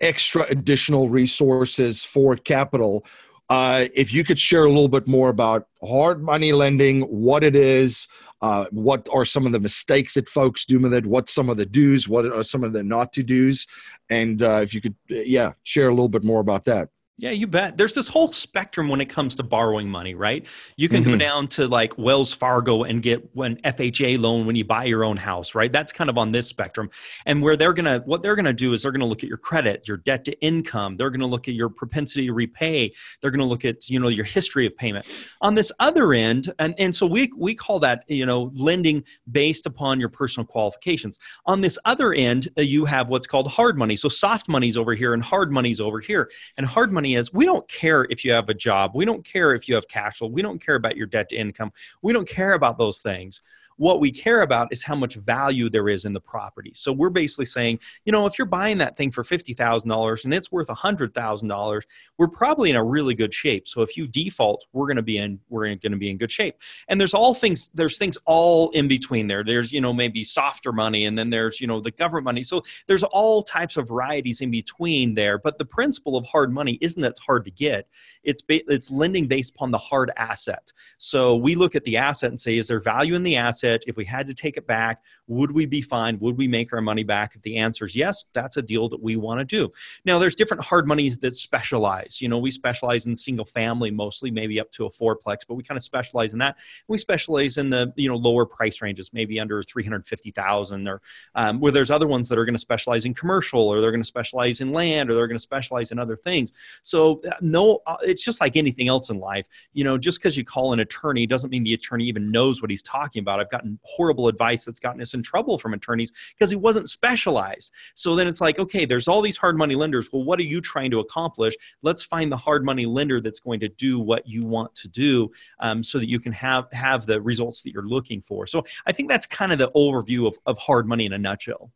extra 0.00 0.42
additional 0.50 1.08
resources 1.08 2.04
for 2.04 2.36
capital. 2.36 3.06
Uh, 3.52 3.88
if 3.92 4.14
you 4.14 4.24
could 4.24 4.38
share 4.38 4.64
a 4.64 4.68
little 4.70 4.88
bit 4.88 5.06
more 5.06 5.28
about 5.28 5.68
hard 5.86 6.22
money 6.22 6.54
lending, 6.54 7.02
what 7.02 7.44
it 7.44 7.54
is, 7.54 8.08
uh, 8.40 8.64
what 8.70 9.06
are 9.12 9.26
some 9.26 9.44
of 9.44 9.52
the 9.52 9.60
mistakes 9.60 10.14
that 10.14 10.26
folks 10.26 10.64
do 10.64 10.80
with 10.80 10.94
it? 10.94 11.04
what 11.04 11.28
some 11.28 11.50
of 11.50 11.58
the 11.58 11.66
do's? 11.66 12.08
What 12.08 12.24
are 12.24 12.42
some 12.42 12.64
of 12.64 12.72
the 12.72 12.82
not 12.82 13.12
to 13.12 13.22
do's? 13.22 13.66
And 14.08 14.42
uh, 14.42 14.60
if 14.62 14.72
you 14.72 14.80
could, 14.80 14.94
yeah, 15.06 15.52
share 15.64 15.88
a 15.88 15.90
little 15.90 16.08
bit 16.08 16.24
more 16.24 16.40
about 16.40 16.64
that. 16.64 16.88
Yeah, 17.18 17.30
you 17.30 17.46
bet. 17.46 17.76
There's 17.76 17.92
this 17.92 18.08
whole 18.08 18.32
spectrum 18.32 18.88
when 18.88 19.00
it 19.00 19.06
comes 19.06 19.34
to 19.34 19.42
borrowing 19.42 19.88
money, 19.88 20.14
right? 20.14 20.46
You 20.76 20.88
can 20.88 21.02
mm-hmm. 21.02 21.12
go 21.12 21.18
down 21.18 21.46
to 21.48 21.68
like 21.68 21.96
Wells 21.98 22.32
Fargo 22.32 22.84
and 22.84 23.02
get 23.02 23.22
an 23.36 23.56
FHA 23.56 24.18
loan 24.18 24.46
when 24.46 24.56
you 24.56 24.64
buy 24.64 24.84
your 24.84 25.04
own 25.04 25.18
house, 25.18 25.54
right? 25.54 25.70
That's 25.70 25.92
kind 25.92 26.08
of 26.08 26.16
on 26.16 26.32
this 26.32 26.48
spectrum. 26.48 26.90
And 27.26 27.42
where 27.42 27.54
they're 27.54 27.74
going 27.74 27.84
to 27.84 28.02
what 28.06 28.22
they're 28.22 28.34
going 28.34 28.46
to 28.46 28.54
do 28.54 28.72
is 28.72 28.82
they're 28.82 28.92
going 28.92 29.00
to 29.00 29.06
look 29.06 29.22
at 29.22 29.28
your 29.28 29.38
credit, 29.38 29.86
your 29.86 29.98
debt 29.98 30.24
to 30.24 30.40
income, 30.40 30.96
they're 30.96 31.10
going 31.10 31.20
to 31.20 31.26
look 31.26 31.48
at 31.48 31.54
your 31.54 31.68
propensity 31.68 32.26
to 32.26 32.32
repay, 32.32 32.92
they're 33.20 33.30
going 33.30 33.40
to 33.40 33.46
look 33.46 33.66
at, 33.66 33.90
you 33.90 34.00
know, 34.00 34.08
your 34.08 34.24
history 34.24 34.66
of 34.66 34.74
payment. 34.76 35.06
On 35.42 35.54
this 35.54 35.70
other 35.80 36.14
end, 36.14 36.52
and 36.58 36.74
and 36.78 36.94
so 36.94 37.06
we 37.06 37.30
we 37.36 37.54
call 37.54 37.78
that, 37.80 38.04
you 38.08 38.24
know, 38.24 38.50
lending 38.54 39.04
based 39.30 39.66
upon 39.66 40.00
your 40.00 40.08
personal 40.08 40.46
qualifications. 40.46 41.18
On 41.44 41.60
this 41.60 41.78
other 41.84 42.14
end, 42.14 42.48
uh, 42.58 42.62
you 42.62 42.86
have 42.86 43.10
what's 43.10 43.26
called 43.26 43.48
hard 43.48 43.76
money. 43.76 43.96
So 43.96 44.08
soft 44.08 44.48
money's 44.48 44.78
over 44.78 44.94
here 44.94 45.12
and 45.12 45.22
hard 45.22 45.52
money's 45.52 45.80
over 45.80 46.00
here. 46.00 46.30
And 46.56 46.66
hard 46.66 46.90
money 46.90 47.01
is 47.04 47.32
we 47.32 47.44
don't 47.44 47.68
care 47.68 48.06
if 48.10 48.24
you 48.24 48.32
have 48.32 48.48
a 48.48 48.54
job. 48.54 48.92
We 48.94 49.04
don't 49.04 49.24
care 49.24 49.54
if 49.54 49.68
you 49.68 49.74
have 49.74 49.88
cash 49.88 50.18
flow. 50.18 50.28
We 50.28 50.42
don't 50.42 50.64
care 50.64 50.76
about 50.76 50.96
your 50.96 51.06
debt 51.06 51.28
to 51.30 51.36
income. 51.36 51.72
We 52.02 52.12
don't 52.12 52.28
care 52.28 52.54
about 52.54 52.78
those 52.78 53.00
things. 53.00 53.42
What 53.76 54.00
we 54.00 54.10
care 54.10 54.42
about 54.42 54.68
is 54.70 54.82
how 54.82 54.94
much 54.94 55.14
value 55.16 55.68
there 55.68 55.88
is 55.88 56.04
in 56.04 56.12
the 56.12 56.20
property. 56.20 56.72
So 56.74 56.92
we're 56.92 57.10
basically 57.10 57.46
saying, 57.46 57.80
you 58.04 58.12
know, 58.12 58.26
if 58.26 58.38
you're 58.38 58.46
buying 58.46 58.78
that 58.78 58.96
thing 58.96 59.10
for 59.10 59.22
$50,000 59.22 60.24
and 60.24 60.34
it's 60.34 60.52
worth 60.52 60.68
$100,000, 60.68 61.82
we're 62.18 62.28
probably 62.28 62.70
in 62.70 62.76
a 62.76 62.84
really 62.84 63.14
good 63.14 63.32
shape. 63.32 63.66
So 63.66 63.82
if 63.82 63.96
you 63.96 64.06
default, 64.06 64.66
we're 64.72 64.86
going 64.86 64.96
to 64.96 65.02
be 65.02 65.18
in 65.18 65.40
we're 65.48 65.64
going 65.66 65.92
to 65.92 65.96
be 65.96 66.10
in 66.10 66.18
good 66.18 66.30
shape. 66.30 66.56
And 66.88 67.00
there's 67.00 67.14
all 67.14 67.34
things 67.34 67.70
there's 67.74 67.98
things 67.98 68.18
all 68.24 68.70
in 68.70 68.88
between 68.88 69.26
there. 69.26 69.44
There's, 69.44 69.72
you 69.72 69.80
know, 69.80 69.92
maybe 69.92 70.22
softer 70.24 70.72
money 70.72 71.06
and 71.06 71.18
then 71.18 71.30
there's, 71.30 71.60
you 71.60 71.66
know, 71.66 71.80
the 71.80 71.90
government 71.90 72.24
money. 72.24 72.42
So 72.42 72.62
there's 72.86 73.02
all 73.04 73.42
types 73.42 73.76
of 73.76 73.88
varieties 73.88 74.40
in 74.40 74.50
between 74.50 75.14
there, 75.14 75.38
but 75.38 75.58
the 75.58 75.64
principle 75.64 76.16
of 76.16 76.26
hard 76.26 76.52
money 76.52 76.78
isn't 76.80 77.00
that 77.00 77.12
it's 77.12 77.20
hard 77.20 77.44
to 77.44 77.50
get. 77.50 77.88
It's 78.22 78.42
it's 78.48 78.90
lending 78.90 79.26
based 79.26 79.50
upon 79.50 79.70
the 79.70 79.78
hard 79.78 80.10
asset. 80.16 80.72
So 80.98 81.36
we 81.36 81.54
look 81.54 81.74
at 81.74 81.84
the 81.84 81.96
asset 81.96 82.30
and 82.30 82.40
say 82.40 82.56
is 82.56 82.68
there 82.68 82.80
value 82.80 83.14
in 83.14 83.22
the 83.22 83.36
asset? 83.36 83.61
If 83.64 83.96
we 83.96 84.04
had 84.04 84.26
to 84.26 84.34
take 84.34 84.56
it 84.56 84.66
back, 84.66 85.02
would 85.26 85.52
we 85.52 85.66
be 85.66 85.80
fine? 85.80 86.18
Would 86.20 86.36
we 86.36 86.48
make 86.48 86.72
our 86.72 86.80
money 86.80 87.04
back? 87.04 87.34
If 87.34 87.42
the 87.42 87.56
answer 87.58 87.84
is 87.84 87.96
yes, 87.96 88.24
that's 88.32 88.56
a 88.56 88.62
deal 88.62 88.88
that 88.88 89.02
we 89.02 89.16
want 89.16 89.40
to 89.40 89.44
do. 89.44 89.72
Now 90.04 90.18
there's 90.18 90.34
different 90.34 90.64
hard 90.64 90.86
monies 90.86 91.18
that 91.18 91.34
specialize. 91.34 92.20
You 92.20 92.28
know, 92.28 92.38
we 92.38 92.50
specialize 92.50 93.06
in 93.06 93.16
single 93.16 93.44
family 93.44 93.90
mostly, 93.90 94.30
maybe 94.30 94.60
up 94.60 94.70
to 94.72 94.86
a 94.86 94.90
fourplex, 94.90 95.40
but 95.46 95.54
we 95.54 95.62
kind 95.62 95.76
of 95.76 95.82
specialize 95.82 96.32
in 96.32 96.38
that. 96.40 96.56
We 96.88 96.98
specialize 96.98 97.58
in 97.58 97.70
the 97.70 97.92
you 97.96 98.08
know 98.08 98.16
lower 98.16 98.46
price 98.46 98.82
ranges, 98.82 99.12
maybe 99.12 99.40
under 99.40 99.62
350,000 99.62 100.88
or 100.88 101.00
um, 101.34 101.60
where 101.60 101.72
there's 101.72 101.90
other 101.90 102.06
ones 102.08 102.28
that 102.28 102.38
are 102.38 102.44
going 102.44 102.54
to 102.54 102.60
specialize 102.60 103.04
in 103.04 103.14
commercial 103.14 103.68
or 103.68 103.80
they're 103.80 103.90
going 103.90 104.02
to 104.02 104.06
specialize 104.06 104.60
in 104.60 104.72
land 104.72 105.10
or 105.10 105.14
they're 105.14 105.28
going 105.28 105.38
to 105.38 105.42
specialize 105.42 105.90
in 105.90 105.98
other 105.98 106.16
things. 106.16 106.52
So 106.82 107.20
uh, 107.28 107.34
no, 107.40 107.80
uh, 107.86 107.96
it's 108.02 108.24
just 108.24 108.40
like 108.40 108.56
anything 108.56 108.88
else 108.88 109.10
in 109.10 109.18
life. 109.18 109.46
You 109.72 109.84
know, 109.84 109.98
just 109.98 110.18
because 110.18 110.36
you 110.36 110.44
call 110.44 110.72
an 110.72 110.80
attorney 110.80 111.26
doesn't 111.26 111.50
mean 111.50 111.64
the 111.64 111.74
attorney 111.74 112.04
even 112.04 112.30
knows 112.30 112.60
what 112.60 112.70
he's 112.70 112.82
talking 112.82 113.20
about. 113.20 113.40
I've 113.40 113.50
gotten 113.52 113.78
horrible 113.84 114.26
advice 114.26 114.64
that's 114.64 114.80
gotten 114.80 115.00
us 115.00 115.14
in 115.14 115.22
trouble 115.22 115.58
from 115.58 115.74
attorneys 115.74 116.10
because 116.36 116.50
he 116.50 116.56
wasn't 116.56 116.88
specialized. 116.88 117.70
So 117.94 118.16
then 118.16 118.26
it's 118.26 118.40
like, 118.40 118.58
okay, 118.58 118.84
there's 118.84 119.06
all 119.06 119.20
these 119.20 119.36
hard 119.36 119.56
money 119.56 119.76
lenders. 119.76 120.12
Well, 120.12 120.24
what 120.24 120.40
are 120.40 120.44
you 120.44 120.60
trying 120.60 120.90
to 120.90 120.98
accomplish? 120.98 121.54
Let's 121.82 122.02
find 122.02 122.32
the 122.32 122.36
hard 122.36 122.64
money 122.64 122.86
lender 122.86 123.20
that's 123.20 123.38
going 123.38 123.60
to 123.60 123.68
do 123.68 124.00
what 124.00 124.26
you 124.26 124.44
want 124.44 124.74
to 124.76 124.88
do 124.88 125.30
um, 125.60 125.84
so 125.84 126.00
that 126.00 126.08
you 126.08 126.18
can 126.18 126.32
have 126.32 126.66
have 126.72 127.06
the 127.06 127.20
results 127.20 127.62
that 127.62 127.72
you're 127.72 127.86
looking 127.86 128.20
for. 128.20 128.46
So 128.48 128.64
I 128.86 128.92
think 128.92 129.08
that's 129.08 129.26
kind 129.26 129.52
of 129.52 129.58
the 129.58 129.70
overview 129.72 130.26
of, 130.26 130.36
of 130.46 130.58
hard 130.58 130.88
money 130.88 131.06
in 131.06 131.12
a 131.12 131.18
nutshell. 131.18 131.70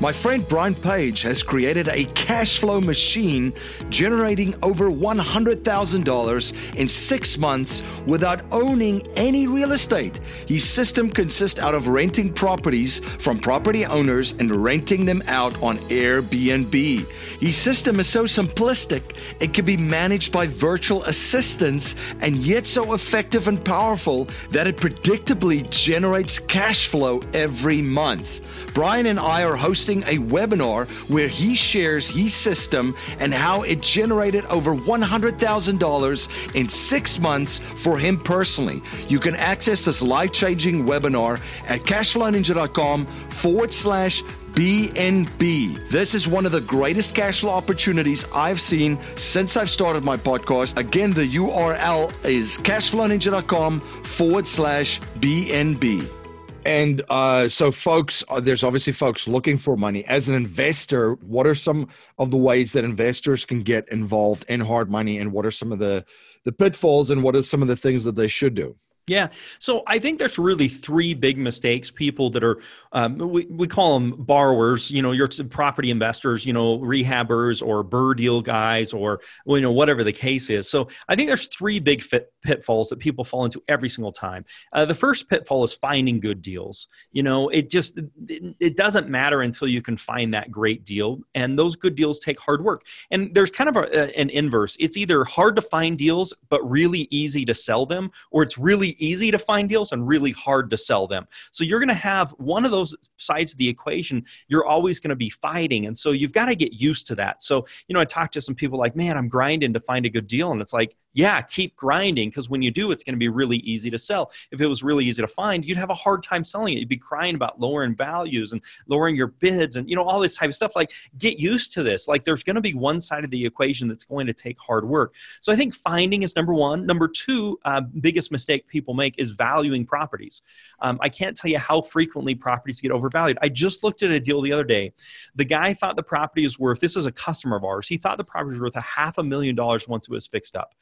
My 0.00 0.12
friend 0.12 0.46
Brian 0.48 0.76
Page 0.76 1.22
has 1.22 1.42
created 1.42 1.88
a 1.88 2.04
cash 2.14 2.58
flow 2.58 2.80
machine 2.80 3.52
generating 3.90 4.54
over 4.62 4.90
$100,000 4.90 6.74
in 6.76 6.86
six 6.88 7.36
months 7.36 7.82
without 8.06 8.44
owning 8.52 9.04
any 9.16 9.48
real 9.48 9.72
estate. 9.72 10.20
His 10.46 10.62
system 10.62 11.10
consists 11.10 11.58
out 11.58 11.74
of 11.74 11.88
renting 11.88 12.32
properties 12.32 13.00
from 13.00 13.40
property 13.40 13.84
owners 13.84 14.32
and 14.38 14.54
renting 14.54 15.04
them 15.04 15.20
out 15.26 15.60
on 15.64 15.78
Airbnb. 15.88 17.10
His 17.40 17.56
system 17.56 17.98
is 17.98 18.08
so 18.08 18.22
simplistic, 18.24 19.18
it 19.40 19.52
can 19.52 19.64
be 19.64 19.76
managed 19.76 20.32
by 20.32 20.46
virtual 20.46 21.02
assistants 21.04 21.96
and 22.20 22.36
yet 22.36 22.68
so 22.68 22.92
effective 22.94 23.48
and 23.48 23.62
powerful 23.64 24.28
that 24.52 24.68
it 24.68 24.76
predictably 24.76 25.68
generates 25.70 26.38
cash 26.38 26.86
flow 26.86 27.20
every 27.34 27.82
month. 27.82 28.46
Brian 28.74 29.06
and 29.06 29.18
I 29.18 29.42
are 29.42 29.56
hosting 29.58 30.02
a 30.04 30.16
webinar 30.18 30.88
where 31.10 31.28
he 31.28 31.54
shares 31.54 32.08
his 32.08 32.34
system 32.34 32.96
and 33.18 33.34
how 33.34 33.62
it 33.62 33.82
generated 33.82 34.44
over 34.46 34.74
$100,000 34.74 36.54
in 36.54 36.68
six 36.68 37.20
months 37.20 37.58
for 37.58 37.98
him 37.98 38.18
personally. 38.18 38.82
You 39.08 39.18
can 39.18 39.34
access 39.34 39.84
this 39.84 40.00
life 40.00 40.32
changing 40.32 40.84
webinar 40.84 41.40
at 41.66 41.80
cashflowninja.com 41.82 43.06
forward 43.06 43.72
slash 43.72 44.22
BNB. 44.52 45.88
This 45.88 46.14
is 46.14 46.26
one 46.26 46.46
of 46.46 46.52
the 46.52 46.60
greatest 46.62 47.14
cash 47.14 47.40
flow 47.40 47.50
opportunities 47.50 48.24
I've 48.34 48.60
seen 48.60 48.98
since 49.16 49.56
I've 49.56 49.70
started 49.70 50.04
my 50.04 50.16
podcast. 50.16 50.76
Again, 50.76 51.12
the 51.12 51.28
URL 51.28 52.12
is 52.24 52.56
cashflowninja.com 52.58 53.80
forward 53.80 54.48
slash 54.48 55.00
BNB. 55.20 56.17
And 56.64 57.02
uh, 57.08 57.48
so, 57.48 57.70
folks, 57.72 58.22
uh, 58.28 58.40
there's 58.40 58.64
obviously 58.64 58.92
folks 58.92 59.26
looking 59.26 59.58
for 59.58 59.76
money. 59.76 60.04
As 60.04 60.28
an 60.28 60.34
investor, 60.34 61.14
what 61.14 61.46
are 61.46 61.54
some 61.54 61.88
of 62.18 62.30
the 62.30 62.36
ways 62.36 62.72
that 62.72 62.84
investors 62.84 63.44
can 63.44 63.62
get 63.62 63.88
involved 63.90 64.44
in 64.48 64.60
hard 64.60 64.90
money, 64.90 65.18
and 65.18 65.32
what 65.32 65.46
are 65.46 65.50
some 65.50 65.72
of 65.72 65.78
the 65.78 66.04
the 66.44 66.52
pitfalls, 66.52 67.10
and 67.10 67.22
what 67.22 67.36
are 67.36 67.42
some 67.42 67.62
of 67.62 67.68
the 67.68 67.76
things 67.76 68.04
that 68.04 68.16
they 68.16 68.28
should 68.28 68.54
do? 68.54 68.76
Yeah. 69.08 69.28
So 69.58 69.82
I 69.86 69.98
think 69.98 70.18
there's 70.18 70.38
really 70.38 70.68
three 70.68 71.14
big 71.14 71.38
mistakes 71.38 71.90
people 71.90 72.28
that 72.30 72.44
are, 72.44 72.60
um, 72.92 73.18
we, 73.18 73.46
we 73.46 73.66
call 73.66 73.98
them 73.98 74.14
borrowers, 74.18 74.90
you 74.90 75.02
know, 75.02 75.12
your 75.12 75.28
property 75.48 75.90
investors, 75.90 76.44
you 76.44 76.52
know, 76.52 76.78
rehabbers 76.78 77.66
or 77.66 77.82
BRRRR 77.82 78.16
deal 78.16 78.42
guys 78.42 78.92
or, 78.92 79.20
you 79.46 79.60
know, 79.60 79.72
whatever 79.72 80.04
the 80.04 80.12
case 80.12 80.50
is. 80.50 80.68
So 80.68 80.88
I 81.08 81.16
think 81.16 81.28
there's 81.28 81.46
three 81.46 81.78
big 81.78 82.02
fit, 82.02 82.32
pitfalls 82.42 82.90
that 82.90 82.98
people 82.98 83.24
fall 83.24 83.44
into 83.44 83.62
every 83.68 83.88
single 83.88 84.12
time. 84.12 84.44
Uh, 84.72 84.84
the 84.84 84.94
first 84.94 85.28
pitfall 85.28 85.64
is 85.64 85.72
finding 85.72 86.20
good 86.20 86.42
deals. 86.42 86.88
You 87.12 87.22
know, 87.22 87.48
it 87.48 87.70
just, 87.70 87.98
it, 88.28 88.54
it 88.60 88.76
doesn't 88.76 89.08
matter 89.08 89.42
until 89.42 89.68
you 89.68 89.82
can 89.82 89.96
find 89.96 90.34
that 90.34 90.50
great 90.50 90.84
deal. 90.84 91.20
And 91.34 91.58
those 91.58 91.76
good 91.76 91.94
deals 91.94 92.18
take 92.18 92.38
hard 92.38 92.62
work. 92.62 92.84
And 93.10 93.34
there's 93.34 93.50
kind 93.50 93.68
of 93.68 93.76
a, 93.76 94.18
an 94.18 94.30
inverse. 94.30 94.76
It's 94.78 94.96
either 94.96 95.24
hard 95.24 95.56
to 95.56 95.62
find 95.62 95.96
deals, 95.96 96.34
but 96.48 96.68
really 96.68 97.08
easy 97.10 97.44
to 97.46 97.54
sell 97.54 97.86
them, 97.86 98.10
or 98.30 98.42
it's 98.42 98.58
really 98.58 98.96
easy 98.98 99.30
to 99.30 99.38
find 99.38 99.68
deals 99.68 99.92
and 99.92 100.06
really 100.06 100.32
hard 100.32 100.70
to 100.70 100.76
sell 100.76 101.06
them. 101.06 101.26
So 101.50 101.64
you're 101.64 101.80
going 101.80 101.88
to 101.88 101.94
have 101.94 102.30
one 102.32 102.64
of 102.64 102.70
those 102.70 102.94
sides 103.16 103.52
of 103.52 103.58
the 103.58 103.68
equation 103.68 104.24
you're 104.48 104.66
always 104.66 105.00
going 105.00 105.10
to 105.10 105.16
be 105.16 105.30
fighting. 105.30 105.86
And 105.86 105.96
so 105.96 106.12
you've 106.12 106.32
got 106.32 106.46
to 106.46 106.54
get 106.54 106.72
used 106.74 107.06
to 107.08 107.14
that. 107.16 107.42
So, 107.42 107.66
you 107.86 107.94
know, 107.94 108.00
I 108.00 108.04
talked 108.04 108.34
to 108.34 108.40
some 108.40 108.54
people 108.54 108.78
like, 108.78 108.96
man, 108.96 109.16
I'm 109.16 109.28
grinding 109.28 109.72
to 109.74 109.80
find 109.80 110.06
a 110.06 110.10
good 110.10 110.26
deal. 110.26 110.52
And 110.52 110.60
it's 110.60 110.72
like, 110.72 110.96
yeah, 111.14 111.40
keep 111.40 111.74
grinding 111.74 112.28
because 112.28 112.48
when 112.48 112.62
you 112.62 112.70
do, 112.70 112.90
it's 112.90 113.02
going 113.02 113.14
to 113.14 113.18
be 113.18 113.28
really 113.28 113.58
easy 113.58 113.90
to 113.90 113.98
sell. 113.98 114.30
If 114.52 114.60
it 114.60 114.66
was 114.66 114.82
really 114.82 115.04
easy 115.04 115.22
to 115.22 115.28
find, 115.28 115.64
you'd 115.64 115.78
have 115.78 115.90
a 115.90 115.94
hard 115.94 116.22
time 116.22 116.44
selling 116.44 116.74
it. 116.74 116.80
You'd 116.80 116.88
be 116.88 116.96
crying 116.96 117.34
about 117.34 117.58
lowering 117.58 117.96
values 117.96 118.52
and 118.52 118.60
lowering 118.86 119.16
your 119.16 119.28
bids 119.28 119.76
and 119.76 119.88
you 119.88 119.96
know 119.96 120.04
all 120.04 120.20
this 120.20 120.36
type 120.36 120.48
of 120.48 120.54
stuff. 120.54 120.76
Like 120.76 120.92
get 121.18 121.38
used 121.38 121.72
to 121.72 121.82
this. 121.82 122.08
Like 122.08 122.24
there's 122.24 122.44
going 122.44 122.56
to 122.56 122.62
be 122.62 122.74
one 122.74 123.00
side 123.00 123.24
of 123.24 123.30
the 123.30 123.44
equation 123.44 123.88
that's 123.88 124.04
going 124.04 124.26
to 124.26 124.32
take 124.32 124.58
hard 124.58 124.86
work. 124.86 125.14
So 125.40 125.52
I 125.52 125.56
think 125.56 125.74
finding 125.74 126.22
is 126.22 126.36
number 126.36 126.54
one. 126.54 126.86
Number 126.86 127.08
two, 127.08 127.58
uh, 127.64 127.80
biggest 127.80 128.30
mistake 128.30 128.66
people 128.68 128.94
make 128.94 129.18
is 129.18 129.30
valuing 129.30 129.86
properties. 129.86 130.42
Um, 130.80 130.98
I 131.00 131.08
can't 131.08 131.36
tell 131.36 131.50
you 131.50 131.58
how 131.58 131.80
frequently 131.80 132.34
properties 132.34 132.80
get 132.80 132.92
overvalued. 132.92 133.38
I 133.42 133.48
just 133.48 133.82
looked 133.82 134.02
at 134.02 134.10
a 134.10 134.20
deal 134.20 134.40
the 134.40 134.52
other 134.52 134.64
day. 134.64 134.92
The 135.34 135.44
guy 135.44 135.74
thought 135.74 135.96
the 135.96 136.02
property 136.02 136.44
is 136.44 136.58
worth. 136.58 136.80
This 136.80 136.96
is 136.96 137.06
a 137.06 137.12
customer 137.12 137.56
of 137.56 137.64
ours. 137.64 137.88
He 137.88 137.96
thought 137.96 138.18
the 138.18 138.24
property 138.24 138.50
was 138.50 138.60
worth 138.60 138.76
a 138.76 138.80
half 138.80 139.18
a 139.18 139.22
million 139.22 139.54
dollars 139.54 139.88
once 139.88 140.06
it 140.06 140.12
was 140.12 140.26
fixed 140.26 140.54
up. 140.54 140.74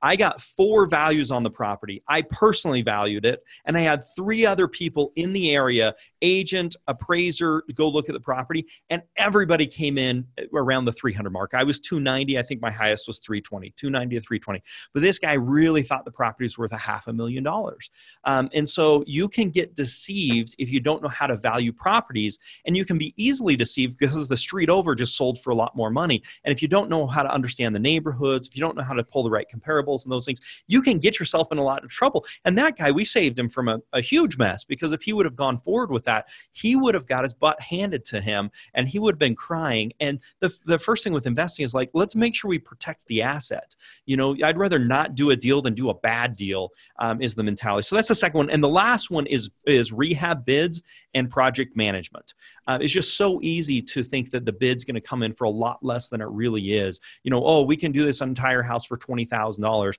I 0.00 0.16
got 0.16 0.40
four 0.40 0.86
values 0.86 1.30
on 1.30 1.42
the 1.42 1.50
property. 1.50 2.02
I 2.08 2.22
personally 2.22 2.82
valued 2.82 3.24
it, 3.24 3.42
and 3.64 3.76
I 3.76 3.80
had 3.80 4.02
three 4.16 4.44
other 4.44 4.66
people 4.66 5.12
in 5.16 5.32
the 5.32 5.54
area 5.54 5.94
agent, 6.22 6.76
appraiser 6.86 7.62
go 7.74 7.88
look 7.88 8.08
at 8.08 8.14
the 8.14 8.20
property, 8.20 8.66
and 8.90 9.02
everybody 9.16 9.66
came 9.66 9.98
in 9.98 10.26
around 10.54 10.84
the 10.84 10.92
300 10.92 11.30
mark. 11.30 11.52
I 11.54 11.64
was 11.64 11.78
290. 11.80 12.38
I 12.38 12.42
think 12.42 12.62
my 12.62 12.70
highest 12.70 13.06
was 13.06 13.18
320, 13.18 13.70
290 13.76 14.16
to 14.16 14.20
320. 14.20 14.62
But 14.94 15.02
this 15.02 15.18
guy 15.18 15.34
really 15.34 15.82
thought 15.82 16.04
the 16.04 16.12
property 16.12 16.44
was 16.44 16.56
worth 16.56 16.72
a 16.72 16.78
half 16.78 17.08
a 17.08 17.12
million 17.12 17.42
dollars. 17.42 17.90
Um, 18.24 18.48
and 18.54 18.66
so 18.68 19.04
you 19.06 19.28
can 19.28 19.50
get 19.50 19.74
deceived 19.74 20.54
if 20.58 20.70
you 20.70 20.80
don't 20.80 21.02
know 21.02 21.08
how 21.08 21.26
to 21.26 21.36
value 21.36 21.72
properties, 21.72 22.38
and 22.64 22.76
you 22.76 22.84
can 22.84 22.98
be 22.98 23.12
easily 23.16 23.56
deceived 23.56 23.98
because 23.98 24.28
the 24.28 24.36
street 24.36 24.70
over 24.70 24.94
just 24.94 25.16
sold 25.16 25.40
for 25.40 25.50
a 25.50 25.54
lot 25.54 25.76
more 25.76 25.90
money. 25.90 26.22
And 26.44 26.52
if 26.52 26.62
you 26.62 26.68
don't 26.68 26.88
know 26.88 27.06
how 27.06 27.22
to 27.22 27.32
understand 27.32 27.74
the 27.74 27.80
neighborhoods, 27.80 28.46
if 28.46 28.56
you 28.56 28.60
don't 28.60 28.76
know 28.76 28.84
how 28.84 28.94
to 28.94 29.04
pull 29.04 29.22
the 29.22 29.30
right 29.30 29.48
comparables 29.62 30.04
and 30.04 30.12
those 30.12 30.24
things, 30.24 30.40
you 30.66 30.82
can 30.82 30.98
get 30.98 31.18
yourself 31.18 31.48
in 31.52 31.58
a 31.58 31.62
lot 31.62 31.84
of 31.84 31.90
trouble. 31.90 32.24
And 32.44 32.56
that 32.58 32.76
guy, 32.76 32.90
we 32.90 33.04
saved 33.04 33.38
him 33.38 33.48
from 33.48 33.68
a, 33.68 33.80
a 33.92 34.00
huge 34.00 34.38
mess 34.38 34.64
because 34.64 34.92
if 34.92 35.02
he 35.02 35.12
would 35.12 35.26
have 35.26 35.36
gone 35.36 35.58
forward 35.58 35.90
with 35.90 36.04
that, 36.04 36.28
he 36.52 36.76
would 36.76 36.94
have 36.94 37.06
got 37.06 37.24
his 37.24 37.34
butt 37.34 37.60
handed 37.60 38.04
to 38.06 38.20
him 38.20 38.50
and 38.74 38.88
he 38.88 38.98
would 38.98 39.14
have 39.14 39.18
been 39.18 39.34
crying. 39.34 39.92
And 40.00 40.20
the, 40.40 40.52
the 40.66 40.78
first 40.78 41.04
thing 41.04 41.12
with 41.12 41.26
investing 41.26 41.64
is 41.64 41.74
like, 41.74 41.90
let's 41.94 42.16
make 42.16 42.34
sure 42.34 42.48
we 42.48 42.58
protect 42.58 43.06
the 43.06 43.22
asset. 43.22 43.74
You 44.06 44.16
know, 44.16 44.36
I'd 44.42 44.58
rather 44.58 44.78
not 44.78 45.14
do 45.14 45.30
a 45.30 45.36
deal 45.36 45.62
than 45.62 45.74
do 45.74 45.90
a 45.90 45.94
bad 45.94 46.36
deal, 46.36 46.70
um, 46.98 47.22
is 47.22 47.34
the 47.34 47.42
mentality. 47.42 47.84
So 47.84 47.96
that's 47.96 48.08
the 48.08 48.14
second 48.14 48.38
one. 48.38 48.50
And 48.50 48.62
the 48.62 48.68
last 48.68 49.10
one 49.10 49.26
is, 49.26 49.50
is 49.66 49.92
rehab 49.92 50.44
bids 50.44 50.82
and 51.14 51.30
project 51.30 51.76
management. 51.76 52.34
Uh, 52.66 52.78
it's 52.80 52.92
just 52.92 53.16
so 53.16 53.40
easy 53.42 53.82
to 53.82 54.02
think 54.02 54.30
that 54.30 54.44
the 54.44 54.52
bid's 54.52 54.84
going 54.84 54.94
to 54.94 55.00
come 55.00 55.22
in 55.22 55.34
for 55.34 55.44
a 55.44 55.50
lot 55.50 55.82
less 55.82 56.08
than 56.08 56.20
it 56.20 56.28
really 56.28 56.72
is. 56.72 57.00
You 57.22 57.30
know, 57.30 57.44
oh, 57.44 57.62
we 57.62 57.76
can 57.76 57.92
do 57.92 58.04
this 58.04 58.20
entire 58.20 58.62
house 58.62 58.86
for 58.86 58.96
twenty 58.96 59.24
thousand 59.56 59.64
um, 59.64 59.70
dollars. 59.70 59.98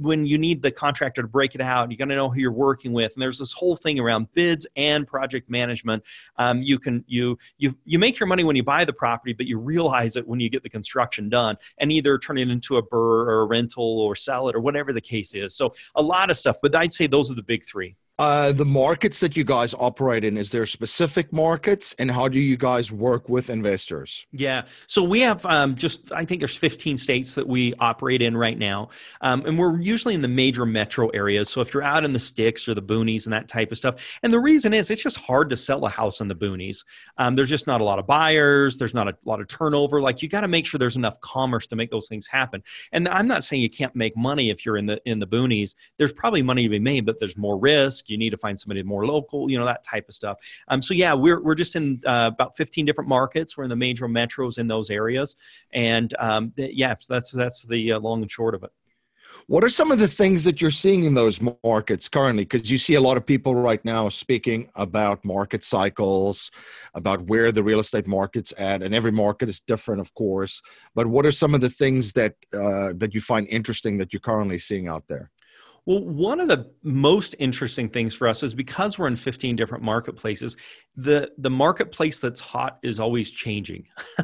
When 0.00 0.26
you 0.26 0.38
need 0.38 0.62
the 0.62 0.70
contractor 0.70 1.22
to 1.22 1.28
break 1.28 1.54
it 1.54 1.60
out, 1.60 1.90
you 1.90 1.96
got 1.96 2.06
to 2.06 2.14
know 2.14 2.28
who 2.28 2.40
you're 2.40 2.52
working 2.52 2.92
with, 2.92 3.14
and 3.14 3.22
there's 3.22 3.38
this 3.38 3.52
whole 3.52 3.76
thing 3.76 3.98
around 3.98 4.32
bids 4.34 4.66
and 4.76 5.06
project 5.06 5.50
management. 5.50 6.02
Um, 6.36 6.62
you 6.62 6.78
can 6.78 7.04
you 7.06 7.38
you 7.58 7.76
you 7.84 7.98
make 7.98 8.18
your 8.18 8.26
money 8.26 8.44
when 8.44 8.56
you 8.56 8.62
buy 8.62 8.84
the 8.84 8.92
property, 8.92 9.32
but 9.32 9.46
you 9.46 9.58
realize 9.58 10.16
it 10.16 10.26
when 10.26 10.40
you 10.40 10.48
get 10.48 10.62
the 10.62 10.70
construction 10.70 11.28
done, 11.28 11.56
and 11.78 11.92
either 11.92 12.18
turn 12.18 12.38
it 12.38 12.50
into 12.50 12.76
a 12.76 12.82
BRRRR 12.82 13.26
or 13.26 13.40
a 13.42 13.46
rental 13.46 14.00
or 14.00 14.16
sell 14.16 14.48
it 14.48 14.56
or 14.56 14.60
whatever 14.60 14.92
the 14.92 15.00
case 15.00 15.34
is. 15.34 15.54
So 15.54 15.74
a 15.94 16.02
lot 16.02 16.30
of 16.30 16.36
stuff, 16.36 16.56
but 16.62 16.74
I'd 16.74 16.92
say 16.92 17.06
those 17.06 17.30
are 17.30 17.34
the 17.34 17.42
big 17.42 17.64
three. 17.64 17.96
Uh, 18.18 18.52
the 18.52 18.64
markets 18.64 19.20
that 19.20 19.36
you 19.36 19.42
guys 19.42 19.74
operate 19.78 20.22
in, 20.22 20.36
is 20.36 20.50
there 20.50 20.66
specific 20.66 21.32
markets 21.32 21.94
and 21.98 22.10
how 22.10 22.28
do 22.28 22.38
you 22.38 22.58
guys 22.58 22.92
work 22.92 23.26
with 23.28 23.48
investors? 23.48 24.26
Yeah. 24.32 24.66
So 24.86 25.02
we 25.02 25.20
have 25.20 25.44
um, 25.46 25.74
just, 25.74 26.12
I 26.12 26.26
think 26.26 26.40
there's 26.40 26.56
15 26.56 26.98
states 26.98 27.34
that 27.34 27.48
we 27.48 27.72
operate 27.80 28.20
in 28.20 28.36
right 28.36 28.58
now. 28.58 28.90
Um, 29.22 29.46
and 29.46 29.58
we're 29.58 29.80
usually 29.80 30.14
in 30.14 30.20
the 30.20 30.28
major 30.28 30.66
metro 30.66 31.08
areas. 31.08 31.48
So 31.48 31.62
if 31.62 31.72
you're 31.72 31.82
out 31.82 32.04
in 32.04 32.12
the 32.12 32.20
sticks 32.20 32.68
or 32.68 32.74
the 32.74 32.82
boonies 32.82 33.24
and 33.24 33.32
that 33.32 33.48
type 33.48 33.72
of 33.72 33.78
stuff, 33.78 33.96
and 34.22 34.32
the 34.32 34.40
reason 34.40 34.74
is 34.74 34.90
it's 34.90 35.02
just 35.02 35.16
hard 35.16 35.48
to 35.48 35.56
sell 35.56 35.84
a 35.86 35.88
house 35.88 36.20
in 36.20 36.28
the 36.28 36.34
boonies. 36.34 36.84
Um, 37.16 37.34
there's 37.34 37.50
just 37.50 37.66
not 37.66 37.80
a 37.80 37.84
lot 37.84 37.98
of 37.98 38.06
buyers. 38.06 38.76
There's 38.76 38.94
not 38.94 39.08
a 39.08 39.16
lot 39.24 39.40
of 39.40 39.48
turnover. 39.48 40.02
Like 40.02 40.20
you 40.20 40.28
got 40.28 40.42
to 40.42 40.48
make 40.48 40.66
sure 40.66 40.78
there's 40.78 40.96
enough 40.96 41.18
commerce 41.22 41.66
to 41.68 41.76
make 41.76 41.90
those 41.90 42.08
things 42.08 42.26
happen. 42.26 42.62
And 42.92 43.08
I'm 43.08 43.26
not 43.26 43.42
saying 43.42 43.62
you 43.62 43.70
can't 43.70 43.96
make 43.96 44.16
money 44.18 44.50
if 44.50 44.66
you're 44.66 44.76
in 44.76 44.84
the, 44.84 45.00
in 45.06 45.18
the 45.18 45.26
boonies. 45.26 45.74
There's 45.96 46.12
probably 46.12 46.42
money 46.42 46.64
to 46.64 46.68
be 46.68 46.78
made, 46.78 47.06
but 47.06 47.18
there's 47.18 47.38
more 47.38 47.58
risk 47.58 48.01
risk. 48.02 48.10
You 48.10 48.18
need 48.18 48.30
to 48.30 48.38
find 48.38 48.58
somebody 48.58 48.82
more 48.82 49.06
local, 49.06 49.50
you 49.50 49.58
know, 49.58 49.64
that 49.64 49.82
type 49.82 50.08
of 50.08 50.14
stuff. 50.14 50.38
Um, 50.68 50.82
so 50.82 50.94
yeah, 50.94 51.14
we're, 51.14 51.40
we're 51.42 51.54
just 51.54 51.76
in 51.76 52.00
uh, 52.06 52.30
about 52.32 52.56
15 52.56 52.84
different 52.84 53.08
markets. 53.08 53.56
We're 53.56 53.64
in 53.64 53.70
the 53.70 53.76
major 53.76 54.08
metros 54.08 54.58
in 54.58 54.68
those 54.68 54.90
areas. 54.90 55.36
And 55.72 56.14
um, 56.18 56.52
yeah, 56.56 56.94
so 57.00 57.14
that's, 57.14 57.30
that's 57.30 57.64
the 57.64 57.92
uh, 57.92 58.00
long 58.00 58.22
and 58.22 58.30
short 58.30 58.54
of 58.54 58.64
it. 58.64 58.70
What 59.48 59.64
are 59.64 59.68
some 59.68 59.90
of 59.90 59.98
the 59.98 60.06
things 60.06 60.44
that 60.44 60.60
you're 60.60 60.70
seeing 60.70 61.04
in 61.04 61.14
those 61.14 61.40
markets 61.64 62.08
currently? 62.08 62.44
Because 62.44 62.70
you 62.70 62.78
see 62.78 62.94
a 62.94 63.00
lot 63.00 63.16
of 63.16 63.26
people 63.26 63.56
right 63.56 63.84
now 63.84 64.08
speaking 64.08 64.70
about 64.76 65.24
market 65.24 65.64
cycles, 65.64 66.50
about 66.94 67.22
where 67.22 67.50
the 67.50 67.62
real 67.62 67.80
estate 67.80 68.06
market's 68.06 68.54
at, 68.56 68.82
and 68.82 68.94
every 68.94 69.10
market 69.10 69.48
is 69.48 69.58
different, 69.58 70.00
of 70.00 70.14
course. 70.14 70.62
But 70.94 71.08
what 71.08 71.26
are 71.26 71.32
some 71.32 71.56
of 71.56 71.60
the 71.60 71.70
things 71.70 72.12
that 72.12 72.34
uh, 72.52 72.92
that 72.96 73.14
you 73.14 73.20
find 73.20 73.48
interesting 73.48 73.98
that 73.98 74.12
you're 74.12 74.20
currently 74.20 74.60
seeing 74.60 74.86
out 74.86 75.04
there? 75.08 75.30
Well, 75.84 76.04
one 76.04 76.40
of 76.40 76.48
the 76.48 76.70
most 76.84 77.34
interesting 77.40 77.88
things 77.88 78.14
for 78.14 78.28
us 78.28 78.42
is 78.42 78.54
because 78.54 78.98
we're 78.98 79.08
in 79.08 79.16
15 79.16 79.56
different 79.56 79.82
marketplaces, 79.82 80.56
the 80.96 81.30
the 81.38 81.48
marketplace 81.48 82.18
that's 82.18 82.40
hot 82.40 82.78
is 82.82 83.00
always 83.00 83.30
changing. 83.30 83.86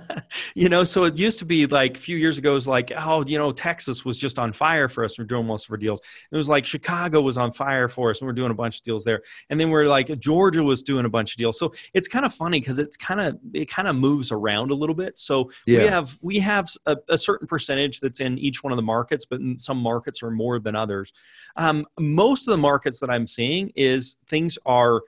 You 0.54 0.68
know 0.68 0.84
so 0.84 1.04
it 1.04 1.16
used 1.16 1.38
to 1.38 1.44
be 1.44 1.66
like 1.66 1.96
a 1.96 2.00
few 2.00 2.16
years 2.16 2.36
ago 2.36 2.50
it 2.50 2.54
was 2.54 2.66
like 2.66 2.92
oh 2.96 3.24
you 3.24 3.38
know 3.38 3.52
texas 3.52 4.04
was 4.04 4.16
just 4.16 4.38
on 4.38 4.52
fire 4.52 4.88
for 4.88 5.04
us 5.04 5.18
we're 5.18 5.24
doing 5.24 5.46
most 5.46 5.66
of 5.66 5.70
our 5.70 5.76
deals. 5.76 6.00
It 6.30 6.36
was 6.36 6.48
like 6.48 6.66
chicago 6.66 7.20
was 7.20 7.38
on 7.38 7.52
fire 7.52 7.88
for 7.88 8.10
us 8.10 8.20
and 8.20 8.26
we're 8.26 8.34
doing 8.34 8.50
a 8.50 8.54
bunch 8.54 8.78
of 8.78 8.82
deals 8.82 9.04
there. 9.04 9.22
And 9.50 9.60
then 9.60 9.70
we're 9.70 9.86
like 9.86 10.18
georgia 10.18 10.62
was 10.62 10.82
doing 10.82 11.06
a 11.06 11.08
bunch 11.08 11.32
of 11.32 11.38
deals. 11.38 11.58
So 11.58 11.72
it's 11.94 12.08
kind 12.08 12.26
of 12.26 12.34
funny 12.34 12.60
because 12.60 12.78
it's 12.78 12.96
kind 12.96 13.20
of 13.20 13.38
it 13.54 13.70
kind 13.70 13.88
of 13.88 13.96
moves 13.96 14.32
around 14.32 14.70
a 14.70 14.74
little 14.74 14.94
bit. 14.94 15.18
So 15.18 15.50
yeah. 15.66 15.78
we 15.78 15.84
have 15.86 16.18
we 16.20 16.38
have 16.40 16.68
a, 16.86 16.96
a, 17.08 17.18
certain 17.18 17.46
percentage 17.46 18.00
that's 18.00 18.20
in 18.20 18.36
each 18.38 18.62
one 18.62 18.72
of 18.72 18.76
the 18.76 18.82
markets 18.82 19.24
but 19.24 19.40
some 19.58 19.78
markets 19.78 20.22
are 20.22 20.30
more 20.30 20.58
than 20.58 20.74
others. 20.74 21.12
Um, 21.56 21.86
most 21.98 22.48
of 22.48 22.52
the 22.52 22.58
markets 22.58 23.00
that 23.00 23.10
i'm 23.10 23.26
seeing 23.26 23.72
is 23.76 24.16
things 24.28 24.58
are 24.66 25.02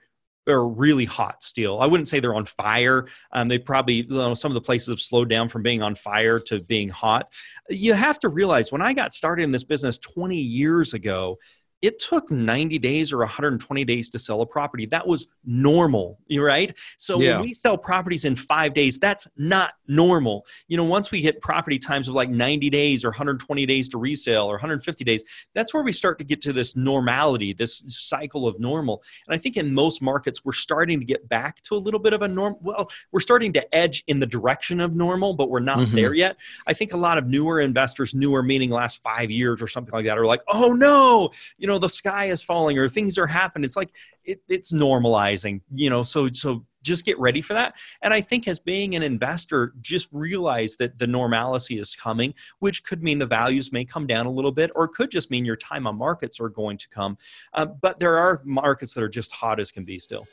are 0.47 0.67
really 0.67 1.05
hot 1.05 1.43
still. 1.43 1.81
I 1.81 1.85
wouldn't 1.85 2.07
say 2.07 2.19
they're 2.19 2.35
on 2.35 2.45
fire. 2.45 3.07
Um, 3.31 3.47
they 3.47 3.59
probably, 3.59 3.95
you 3.95 4.07
know, 4.09 4.33
some 4.33 4.51
of 4.51 4.55
the 4.55 4.61
places 4.61 4.89
have 4.89 4.99
slowed 4.99 5.29
down 5.29 5.49
from 5.49 5.61
being 5.61 5.81
on 5.81 5.95
fire 5.95 6.39
to 6.41 6.61
being 6.61 6.89
hot. 6.89 7.31
You 7.69 7.93
have 7.93 8.19
to 8.19 8.29
realize 8.29 8.71
when 8.71 8.81
I 8.81 8.93
got 8.93 9.13
started 9.13 9.43
in 9.43 9.51
this 9.51 9.63
business 9.63 9.97
20 9.99 10.35
years 10.37 10.93
ago, 10.93 11.37
it 11.81 11.99
took 11.99 12.29
90 12.29 12.77
days 12.79 13.11
or 13.11 13.17
120 13.19 13.83
days 13.85 14.09
to 14.09 14.19
sell 14.19 14.41
a 14.41 14.45
property. 14.45 14.85
That 14.85 15.05
was 15.07 15.27
normal, 15.43 16.19
right? 16.31 16.75
So 16.97 17.19
yeah. 17.19 17.33
when 17.33 17.41
we 17.41 17.53
sell 17.53 17.77
properties 17.77 18.25
in 18.25 18.35
five 18.35 18.73
days, 18.73 18.99
that's 18.99 19.27
not 19.35 19.73
normal. 19.87 20.45
You 20.67 20.77
know, 20.77 20.83
once 20.83 21.11
we 21.11 21.21
hit 21.21 21.41
property 21.41 21.79
times 21.79 22.07
of 22.07 22.13
like 22.13 22.29
90 22.29 22.69
days 22.69 23.03
or 23.03 23.09
120 23.09 23.65
days 23.65 23.89
to 23.89 23.97
resale 23.97 24.45
or 24.45 24.53
150 24.53 25.03
days, 25.03 25.23
that's 25.55 25.73
where 25.73 25.81
we 25.83 25.91
start 25.91 26.19
to 26.19 26.23
get 26.23 26.41
to 26.41 26.53
this 26.53 26.75
normality, 26.75 27.53
this 27.53 27.83
cycle 27.87 28.47
of 28.47 28.59
normal. 28.59 29.01
And 29.27 29.33
I 29.33 29.39
think 29.39 29.57
in 29.57 29.73
most 29.73 30.01
markets, 30.01 30.45
we're 30.45 30.51
starting 30.51 30.99
to 30.99 31.05
get 31.05 31.27
back 31.29 31.61
to 31.63 31.75
a 31.75 31.77
little 31.77 31.99
bit 31.99 32.13
of 32.13 32.21
a 32.21 32.27
norm. 32.27 32.57
Well, 32.61 32.89
we're 33.11 33.19
starting 33.19 33.53
to 33.53 33.75
edge 33.75 34.03
in 34.07 34.19
the 34.19 34.27
direction 34.27 34.79
of 34.79 34.95
normal, 34.95 35.33
but 35.33 35.49
we're 35.49 35.59
not 35.59 35.79
mm-hmm. 35.79 35.95
there 35.95 36.13
yet. 36.13 36.37
I 36.67 36.73
think 36.73 36.93
a 36.93 36.97
lot 36.97 37.17
of 37.17 37.25
newer 37.27 37.59
investors, 37.59 38.13
newer 38.13 38.43
meaning 38.43 38.69
last 38.69 39.01
five 39.01 39.31
years 39.31 39.61
or 39.61 39.67
something 39.67 39.93
like 39.93 40.05
that, 40.05 40.17
are 40.17 40.25
like, 40.25 40.41
oh 40.47 40.73
no, 40.73 41.31
you 41.57 41.67
know, 41.67 41.70
know 41.71 41.79
the 41.79 41.89
sky 41.89 42.25
is 42.25 42.43
falling 42.43 42.77
or 42.77 42.87
things 42.87 43.17
are 43.17 43.27
happening. 43.27 43.65
It's 43.65 43.75
like 43.75 43.91
it, 44.23 44.41
it's 44.47 44.71
normalizing 44.71 45.61
you 45.73 45.89
know 45.89 46.03
so 46.03 46.27
so 46.29 46.65
just 46.83 47.05
get 47.05 47.19
ready 47.19 47.41
for 47.41 47.53
that. 47.53 47.75
And 48.01 48.13
i 48.13 48.21
think 48.21 48.47
as 48.47 48.59
being 48.59 48.95
an 48.95 49.03
investor 49.03 49.73
just 49.81 50.07
realize 50.11 50.75
that 50.77 50.99
the 50.99 51.07
normalcy 51.07 51.79
is 51.79 51.95
coming 51.95 52.33
which 52.59 52.83
could 52.83 53.03
mean 53.03 53.19
the 53.19 53.25
values 53.25 53.71
may 53.71 53.85
come 53.85 54.07
down 54.07 54.25
a 54.25 54.31
little 54.31 54.51
bit 54.51 54.71
or 54.75 54.85
it 54.85 54.91
could 54.91 55.11
just 55.11 55.31
mean 55.31 55.45
your 55.45 55.55
time 55.55 55.87
on 55.87 55.97
markets 55.97 56.39
are 56.39 56.49
going 56.49 56.77
to 56.77 56.89
come. 56.89 57.17
Uh, 57.53 57.65
but 57.65 57.99
there 57.99 58.17
are 58.17 58.41
markets 58.45 58.93
that 58.93 59.03
are 59.03 59.09
just 59.09 59.31
hot 59.31 59.59
as 59.59 59.71
can 59.71 59.83
be 59.83 59.97
still 59.99 60.27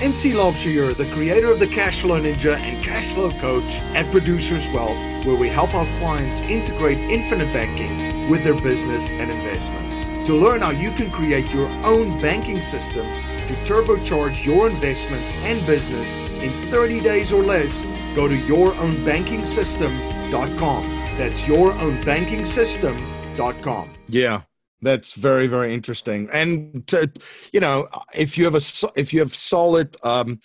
MC 0.00 0.32
Laubscher, 0.32 0.96
the 0.96 1.06
creator 1.12 1.50
of 1.50 1.58
the 1.58 1.66
Cash 1.66 2.02
Flow 2.02 2.20
Ninja 2.20 2.56
and 2.56 2.84
Cash 2.84 3.12
Flow 3.14 3.32
Coach 3.32 3.80
at 3.94 4.08
Producers 4.12 4.68
Wealth, 4.68 4.96
where 5.24 5.34
we 5.34 5.48
help 5.48 5.74
our 5.74 5.92
clients 5.96 6.38
integrate 6.42 6.98
infinite 6.98 7.52
banking 7.52 8.30
with 8.30 8.44
their 8.44 8.54
business 8.54 9.10
and 9.10 9.32
investments. 9.32 10.10
To 10.28 10.36
learn 10.36 10.62
how 10.62 10.70
you 10.70 10.92
can 10.92 11.10
create 11.10 11.50
your 11.50 11.68
own 11.84 12.16
banking 12.20 12.62
system 12.62 13.12
to 13.12 13.56
turbocharge 13.64 14.44
your 14.44 14.68
investments 14.68 15.32
and 15.42 15.58
business 15.66 16.14
in 16.42 16.50
30 16.70 17.00
days 17.00 17.32
or 17.32 17.42
less, 17.42 17.82
go 18.14 18.28
to 18.28 18.38
yourownbankingsystem.com. 18.38 20.82
That's 21.16 21.42
yourownbankingsystem.com. 21.42 23.90
Yeah. 24.08 24.42
That's 24.80 25.14
very 25.14 25.48
very 25.48 25.74
interesting, 25.74 26.28
and 26.32 26.86
to, 26.86 27.10
you 27.52 27.60
know, 27.60 27.88
if 28.14 28.38
you 28.38 28.44
have 28.44 28.54
a 28.54 28.60
if 28.94 29.12
you 29.12 29.20
have 29.20 29.34
solid 29.34 29.96
um, 30.04 30.40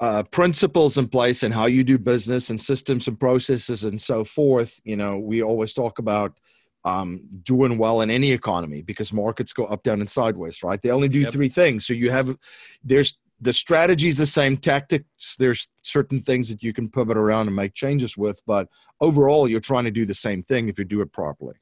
uh, 0.00 0.22
principles 0.24 0.96
in 0.96 1.08
place 1.08 1.42
and 1.42 1.52
how 1.52 1.66
you 1.66 1.84
do 1.84 1.98
business 1.98 2.48
and 2.48 2.58
systems 2.58 3.06
and 3.06 3.20
processes 3.20 3.84
and 3.84 4.00
so 4.00 4.24
forth, 4.24 4.80
you 4.84 4.96
know, 4.96 5.18
we 5.18 5.42
always 5.42 5.74
talk 5.74 5.98
about 5.98 6.38
um, 6.84 7.20
doing 7.42 7.76
well 7.76 8.00
in 8.00 8.10
any 8.10 8.32
economy 8.32 8.80
because 8.80 9.12
markets 9.12 9.52
go 9.52 9.66
up, 9.66 9.82
down, 9.82 10.00
and 10.00 10.08
sideways, 10.08 10.62
right? 10.62 10.80
They 10.80 10.90
only 10.90 11.08
do 11.08 11.20
yep. 11.20 11.32
three 11.32 11.50
things. 11.50 11.86
So 11.86 11.92
you 11.92 12.10
have 12.10 12.34
there's 12.82 13.18
the 13.42 13.52
strategy 13.52 14.08
is 14.08 14.18
the 14.18 14.26
same 14.26 14.56
tactics. 14.56 15.36
There's 15.38 15.68
certain 15.82 16.20
things 16.20 16.48
that 16.48 16.62
you 16.62 16.72
can 16.72 16.90
pivot 16.90 17.16
around 17.16 17.46
and 17.46 17.56
make 17.56 17.74
changes 17.74 18.16
with, 18.16 18.40
but 18.46 18.68
overall, 19.00 19.48
you're 19.48 19.60
trying 19.60 19.84
to 19.84 19.90
do 19.90 20.04
the 20.04 20.14
same 20.14 20.42
thing 20.42 20.68
if 20.68 20.78
you 20.78 20.84
do 20.84 21.00
it 21.00 21.12
properly. 21.12 21.54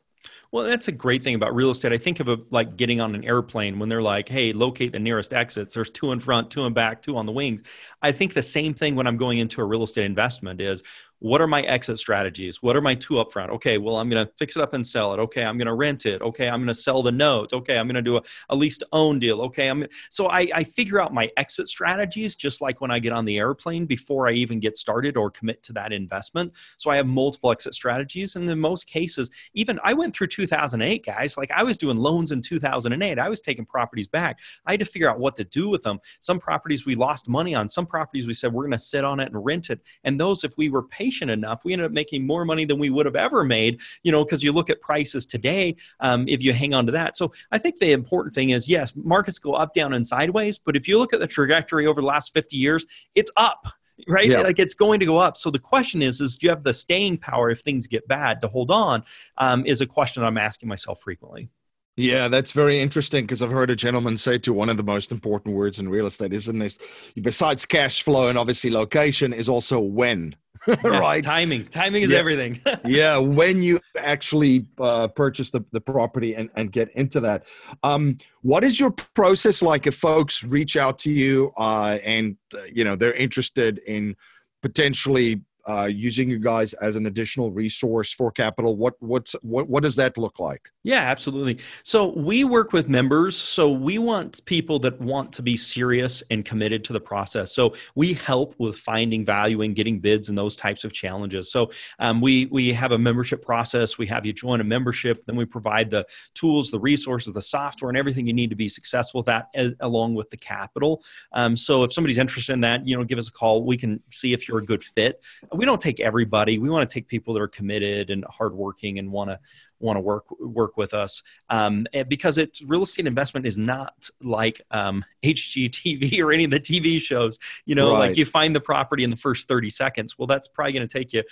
Well, 0.51 0.65
that's 0.65 0.89
a 0.89 0.93
great 0.93 1.23
thing 1.23 1.35
about 1.35 1.55
real 1.55 1.71
estate. 1.71 1.93
I 1.93 1.99
think 1.99 2.21
of 2.21 2.29
it 2.29 2.41
like 2.51 2.77
getting 2.79 3.01
on 3.03 3.15
an 3.15 3.25
airplane 3.25 3.79
when 3.79 3.91
they're 3.91 4.01
like, 4.03 4.29
"Hey, 4.31 4.53
locate 4.55 4.93
the 4.93 4.99
nearest 4.99 5.35
exits." 5.35 5.75
There's 5.75 5.91
two 5.91 6.11
in 6.13 6.21
front, 6.21 6.51
two 6.51 6.65
in 6.65 6.73
back, 6.73 7.03
two 7.03 7.19
on 7.19 7.27
the 7.27 7.33
wings. 7.33 7.63
I 8.01 8.13
think 8.13 8.33
the 8.33 8.43
same 8.43 8.73
thing 8.73 8.95
when 8.97 9.07
I'm 9.07 9.19
going 9.19 9.39
into 9.39 9.61
a 9.61 9.65
real 9.65 9.83
estate 9.83 10.05
investment 10.07 10.61
is 10.63 10.83
what 11.21 11.41
are 11.41 11.47
my 11.47 11.63
exit 11.63 11.99
strategies? 11.99 12.63
What 12.63 12.77
are 12.77 12.81
my 12.81 12.95
two 12.95 13.19
up 13.19 13.33
front 13.33 13.51
okay 13.51 13.79
well 13.79 13.97
i'm 13.97 14.09
going 14.09 14.25
to 14.25 14.33
fix 14.37 14.57
it 14.57 14.63
up 14.63 14.75
and 14.75 14.87
sell 14.87 15.13
it. 15.13 15.19
Okay 15.19 15.45
i'm 15.45 15.59
going 15.59 15.67
to 15.67 15.75
rent 15.75 16.07
it. 16.07 16.23
Okay 16.23 16.49
i'm 16.49 16.61
going 16.61 16.69
to 16.69 16.75
sell 16.75 17.03
the 17.03 17.13
note. 17.13 17.53
Okay 17.53 17.79
i'm 17.79 17.87
going 17.87 17.97
to 17.97 18.03
do 18.03 18.17
a, 18.17 18.23
a 18.51 18.57
lease 18.57 18.79
to 18.79 18.87
own 18.93 19.19
deal. 19.19 19.41
Okay 19.43 19.69
i'm 19.69 19.85
so 20.11 20.29
I, 20.29 20.49
I 20.55 20.65
figure 20.65 21.01
out 21.01 21.13
my 21.13 21.31
exit 21.37 21.69
strategies 21.69 22.37
just 22.37 22.61
like 22.61 22.81
when 22.81 22.91
i 22.91 22.99
get 22.99 23.13
on 23.13 23.25
the 23.25 23.39
airplane 23.39 23.87
before 23.87 24.29
i 24.29 24.33
even 24.33 24.61
get 24.61 24.79
started 24.79 25.17
or 25.17 25.31
commit 25.31 25.63
to 25.65 25.73
that 25.75 25.93
investment. 25.93 26.53
So 26.77 26.91
i 26.91 26.97
have 26.97 27.07
multiple 27.07 27.51
exit 27.51 27.75
strategies. 27.75 28.37
And 28.37 28.49
in 28.49 28.61
most 28.61 28.87
cases 28.87 29.31
even 29.55 29.81
i 29.83 29.93
went 29.93 30.15
through 30.15 30.29
2008 30.29 31.05
guys. 31.05 31.37
Like 31.37 31.51
i 31.51 31.63
was 31.63 31.79
doing 31.79 31.97
loans 31.97 32.33
in 32.33 32.43
2008 32.43 33.19
i 33.19 33.29
was 33.29 33.41
taking 33.41 33.67
properties 33.67 34.07
back. 34.07 34.39
I 34.67 34.73
had 34.73 34.81
to 34.81 34.87
figure 34.87 35.11
out 35.11 35.19
what 35.19 35.37
to 35.37 35.45
do 35.45 35.69
with 35.69 35.83
them. 35.83 35.99
Some 36.21 36.39
properties 36.39 36.87
we 36.87 36.95
lost 36.95 37.29
money 37.29 37.55
on. 37.55 37.69
Some 37.69 37.87
properties 37.87 38.27
we 38.27 38.35
said 38.35 38.53
we're 38.53 38.65
going 38.65 38.73
to 38.73 38.79
sit 38.79 39.05
on 39.05 39.21
it 39.21 39.33
and 39.33 39.45
rent 39.45 39.71
it. 39.71 39.81
And 40.05 40.21
those 40.21 40.45
if 40.45 40.57
we 40.57 40.69
were 40.69 40.83
paid 40.83 41.08
patient 41.09 41.31
enough, 41.31 41.65
we 41.65 41.73
ended 41.73 41.87
up 41.87 41.93
making 41.93 42.27
more 42.27 42.45
money 42.45 42.67
than 42.67 42.79
we 42.79 42.91
would 42.91 43.07
have 43.07 43.17
ever 43.17 43.45
made, 43.45 43.81
you 44.03 44.13
know, 44.13 44.25
because 44.25 44.43
you 44.43 44.53
look 44.53 44.69
at 44.69 44.81
prices 44.83 45.25
today, 45.25 45.75
um, 46.01 46.29
if 46.29 46.43
you 46.43 46.53
hang 46.53 46.75
on 46.75 46.85
to 46.85 46.93
that. 46.93 47.17
So 47.17 47.33
I 47.51 47.59
think 47.59 47.79
the 47.79 47.93
important 47.93 48.35
thing 48.35 48.51
is 48.51 48.69
yes, 48.69 48.93
markets 48.95 49.39
go 49.39 49.55
up, 49.55 49.73
down, 49.73 49.95
and 49.95 50.07
sideways, 50.07 50.59
but 50.59 50.77
if 50.77 50.87
you 50.87 50.99
look 50.99 51.15
at 51.15 51.21
the 51.21 51.27
trajectory 51.27 51.87
over 51.87 52.01
the 52.01 52.07
last 52.07 52.35
50 52.35 52.57
years, 52.57 52.87
it's 53.15 53.31
up 53.37 53.67
right 54.07 54.29
yeah. 54.31 54.43
like 54.43 54.61
it's 54.61 54.75
going 54.75 55.01
to 55.01 55.07
go 55.07 55.17
up 55.17 55.37
so 55.37 55.51
the 55.51 55.59
question 55.59 56.03
is 56.03 56.21
is 56.21 56.37
do 56.37 56.47
you 56.47 56.51
have 56.51 56.63
the 56.63 56.73
staying 56.73 57.19
power 57.19 57.51
if 57.51 57.63
things 57.63 57.89
get 57.89 58.07
bad 58.07 58.41
to 58.41 58.47
hold 58.47 58.71
on 58.71 59.03
um, 59.39 59.67
is 59.67 59.81
a 59.81 59.87
question 59.87 60.23
i'm 60.23 60.39
asking 60.39 60.69
myself 60.69 61.01
frequently 61.01 61.51
yeah, 61.99 62.29
that's 62.29 62.53
very 62.53 62.79
interesting 62.79 63.25
because 63.25 63.43
I've 63.43 63.51
heard 63.51 63.71
a 63.71 63.77
gentleman 63.77 64.17
say 64.19 64.39
to 64.39 64.53
one 64.53 64.69
of 64.69 64.77
the 64.77 64.85
most 64.85 65.11
important 65.11 65.57
words 65.57 65.81
in 65.81 65.89
real 65.89 66.07
estate, 66.07 66.33
isn't 66.33 66.57
this? 66.61 66.79
Besides 67.21 67.67
cash 67.67 68.05
flow 68.05 68.29
and 68.29 68.39
obviously 68.39 68.71
location, 68.71 69.33
is 69.33 69.49
also 69.49 69.81
when. 69.81 70.37
yes, 70.67 70.85
right. 70.85 71.23
timing. 71.23 71.67
Timing 71.67 72.03
is 72.03 72.11
yeah. 72.11 72.19
everything. 72.19 72.61
Yeah 72.85 73.19
when 73.19 73.63
you 73.63 73.81
actually 73.97 74.67
uh, 74.79 75.09
purchase 75.09 75.51
the, 75.51 75.65
the 75.73 75.81
property 75.81 76.35
and, 76.35 76.51
and 76.55 76.73
get 76.73 76.91
into 76.93 77.21
that. 77.21 77.45
Um, 77.83 78.19
what 78.43 78.65
is 78.65 78.81
your 78.81 78.91
process 78.91 79.63
like 79.63 79.87
if 79.87 79.95
folks 79.95 80.43
reach 80.45 80.77
out 80.77 80.99
to 81.01 81.11
you 81.11 81.53
uh, 81.57 81.99
and 82.05 82.37
uh, 82.55 82.63
you 82.73 82.85
know 82.85 82.97
they're 82.97 83.15
interested 83.15 83.79
in 83.87 84.17
potentially 84.63 85.43
uh, 85.69 85.85
using 85.85 86.29
you 86.29 86.39
guys 86.39 86.73
as 86.75 86.97
an 86.97 87.07
additional 87.07 87.51
resource 87.51 88.13
for 88.13 88.31
capital, 88.31 88.77
what 88.77 88.95
what's 89.01 89.35
what 89.43 89.69
what 89.69 89.83
does 89.83 89.97
that 89.97 90.17
look 90.17 90.39
like? 90.39 90.71
Yeah, 90.83 91.01
absolutely. 91.01 91.59
So 91.83 92.17
we 92.17 92.45
work 92.45 92.73
with 92.73 92.89
members. 92.89 93.37
So 93.37 93.71
we 93.71 93.99
want 93.99 94.45
people 94.47 94.79
that 94.81 94.99
want 95.01 95.33
to 95.35 95.43
be 95.43 95.57
serious 95.57 96.23
and 96.31 96.45
committed 96.45 96.85
to 96.85 96.93
the 96.93 97.01
process. 97.01 97.53
So 97.53 97.75
we 97.95 98.15
help 98.15 98.55
with 98.59 98.77
finding 98.77 99.25
value 99.25 99.61
and 99.63 99.75
getting 99.75 100.01
bids 100.01 100.29
and 100.29 100.39
those 100.39 100.57
types 100.57 100.85
of 100.85 100.93
challenges. 100.93 101.53
So 101.53 101.71
um, 101.99 102.21
we 102.21 102.47
we 102.47 102.73
have 102.73 102.93
a 102.93 102.99
membership 102.99 103.45
process. 103.45 103.99
We 103.99 104.07
have 104.07 104.25
you 104.25 104.33
join 104.33 104.61
a 104.61 104.65
membership, 104.65 105.25
then 105.27 105.37
we 105.37 105.45
provide 105.45 105.91
the 105.91 106.07
tools, 106.35 106.71
the 106.71 106.81
resources, 106.81 107.33
the 107.33 107.43
software, 107.43 107.91
and 107.91 107.99
everything 107.99 108.27
you 108.27 108.33
need 108.33 108.51
to 108.51 108.57
be 108.57 108.69
successful 108.69 109.19
with 109.19 109.27
that, 109.27 109.49
as, 109.55 109.75
along 109.81 110.15
with 110.15 110.31
the 110.31 110.37
capital. 110.37 111.03
Um, 111.33 111.57
so 111.57 111.85
if 111.85 111.93
somebody's 111.93 112.19
interested 112.19 112.53
in 112.53 112.61
that, 112.61 112.87
you 112.87 112.97
know, 112.97 113.05
give 113.05 113.19
us 113.19 113.29
a 113.29 113.33
call. 113.33 113.65
We 113.65 113.77
can 113.77 114.03
see 114.11 114.33
if 114.33 114.49
you're 114.49 114.59
a 114.59 114.65
good 114.65 114.83
fit. 114.83 115.23
We 115.59 115.65
don't 115.65 115.81
take 115.81 115.99
everybody. 115.99 116.61
We 116.61 116.71
want 116.71 116.89
to 116.89 116.95
take 116.95 117.09
people 117.09 117.35
that 117.35 117.43
are 117.43 117.49
committed 117.49 118.11
and 118.11 118.25
hardworking 118.31 119.01
and 119.01 119.11
want 119.11 119.31
to 119.31 119.41
want 119.81 119.97
to 119.97 120.01
work 120.01 120.25
work 120.39 120.77
with 120.77 120.95
us 120.95 121.21
um, 121.51 121.85
because 122.07 122.39
it's 122.39 122.63
real 122.63 122.85
estate 122.85 123.09
investment 123.09 123.45
is 123.45 123.59
not 123.59 124.09
like 124.23 124.61
um, 124.71 125.05
HGTV 125.25 126.19
or 126.23 126.31
any 126.31 126.45
of 126.45 126.53
the 126.53 126.61
TV 126.61 127.01
shows. 127.01 127.41
You 127.67 127.75
know, 127.75 127.93
right. 127.93 128.11
like 128.11 128.17
you 128.17 128.25
find 128.25 128.55
the 128.55 128.61
property 128.61 129.03
in 129.03 129.11
the 129.11 129.17
first 129.17 129.49
30 129.49 129.69
seconds. 129.71 130.17
Well, 130.17 130.29
that's 130.29 130.47
probably 130.47 130.75
going 130.75 130.87
to 130.87 130.99
take 130.99 131.13
you, 131.13 131.25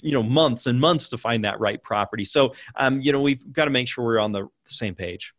you 0.00 0.12
know, 0.12 0.22
months 0.22 0.68
and 0.68 0.80
months 0.80 1.08
to 1.08 1.18
find 1.18 1.44
that 1.44 1.58
right 1.58 1.82
property. 1.82 2.24
So, 2.24 2.54
um, 2.76 3.00
you 3.00 3.10
know, 3.10 3.20
we've 3.20 3.52
got 3.52 3.64
to 3.64 3.72
make 3.72 3.88
sure 3.88 4.04
we're 4.04 4.20
on 4.20 4.30
the 4.30 4.46
same 4.66 4.94
page. 4.94 5.34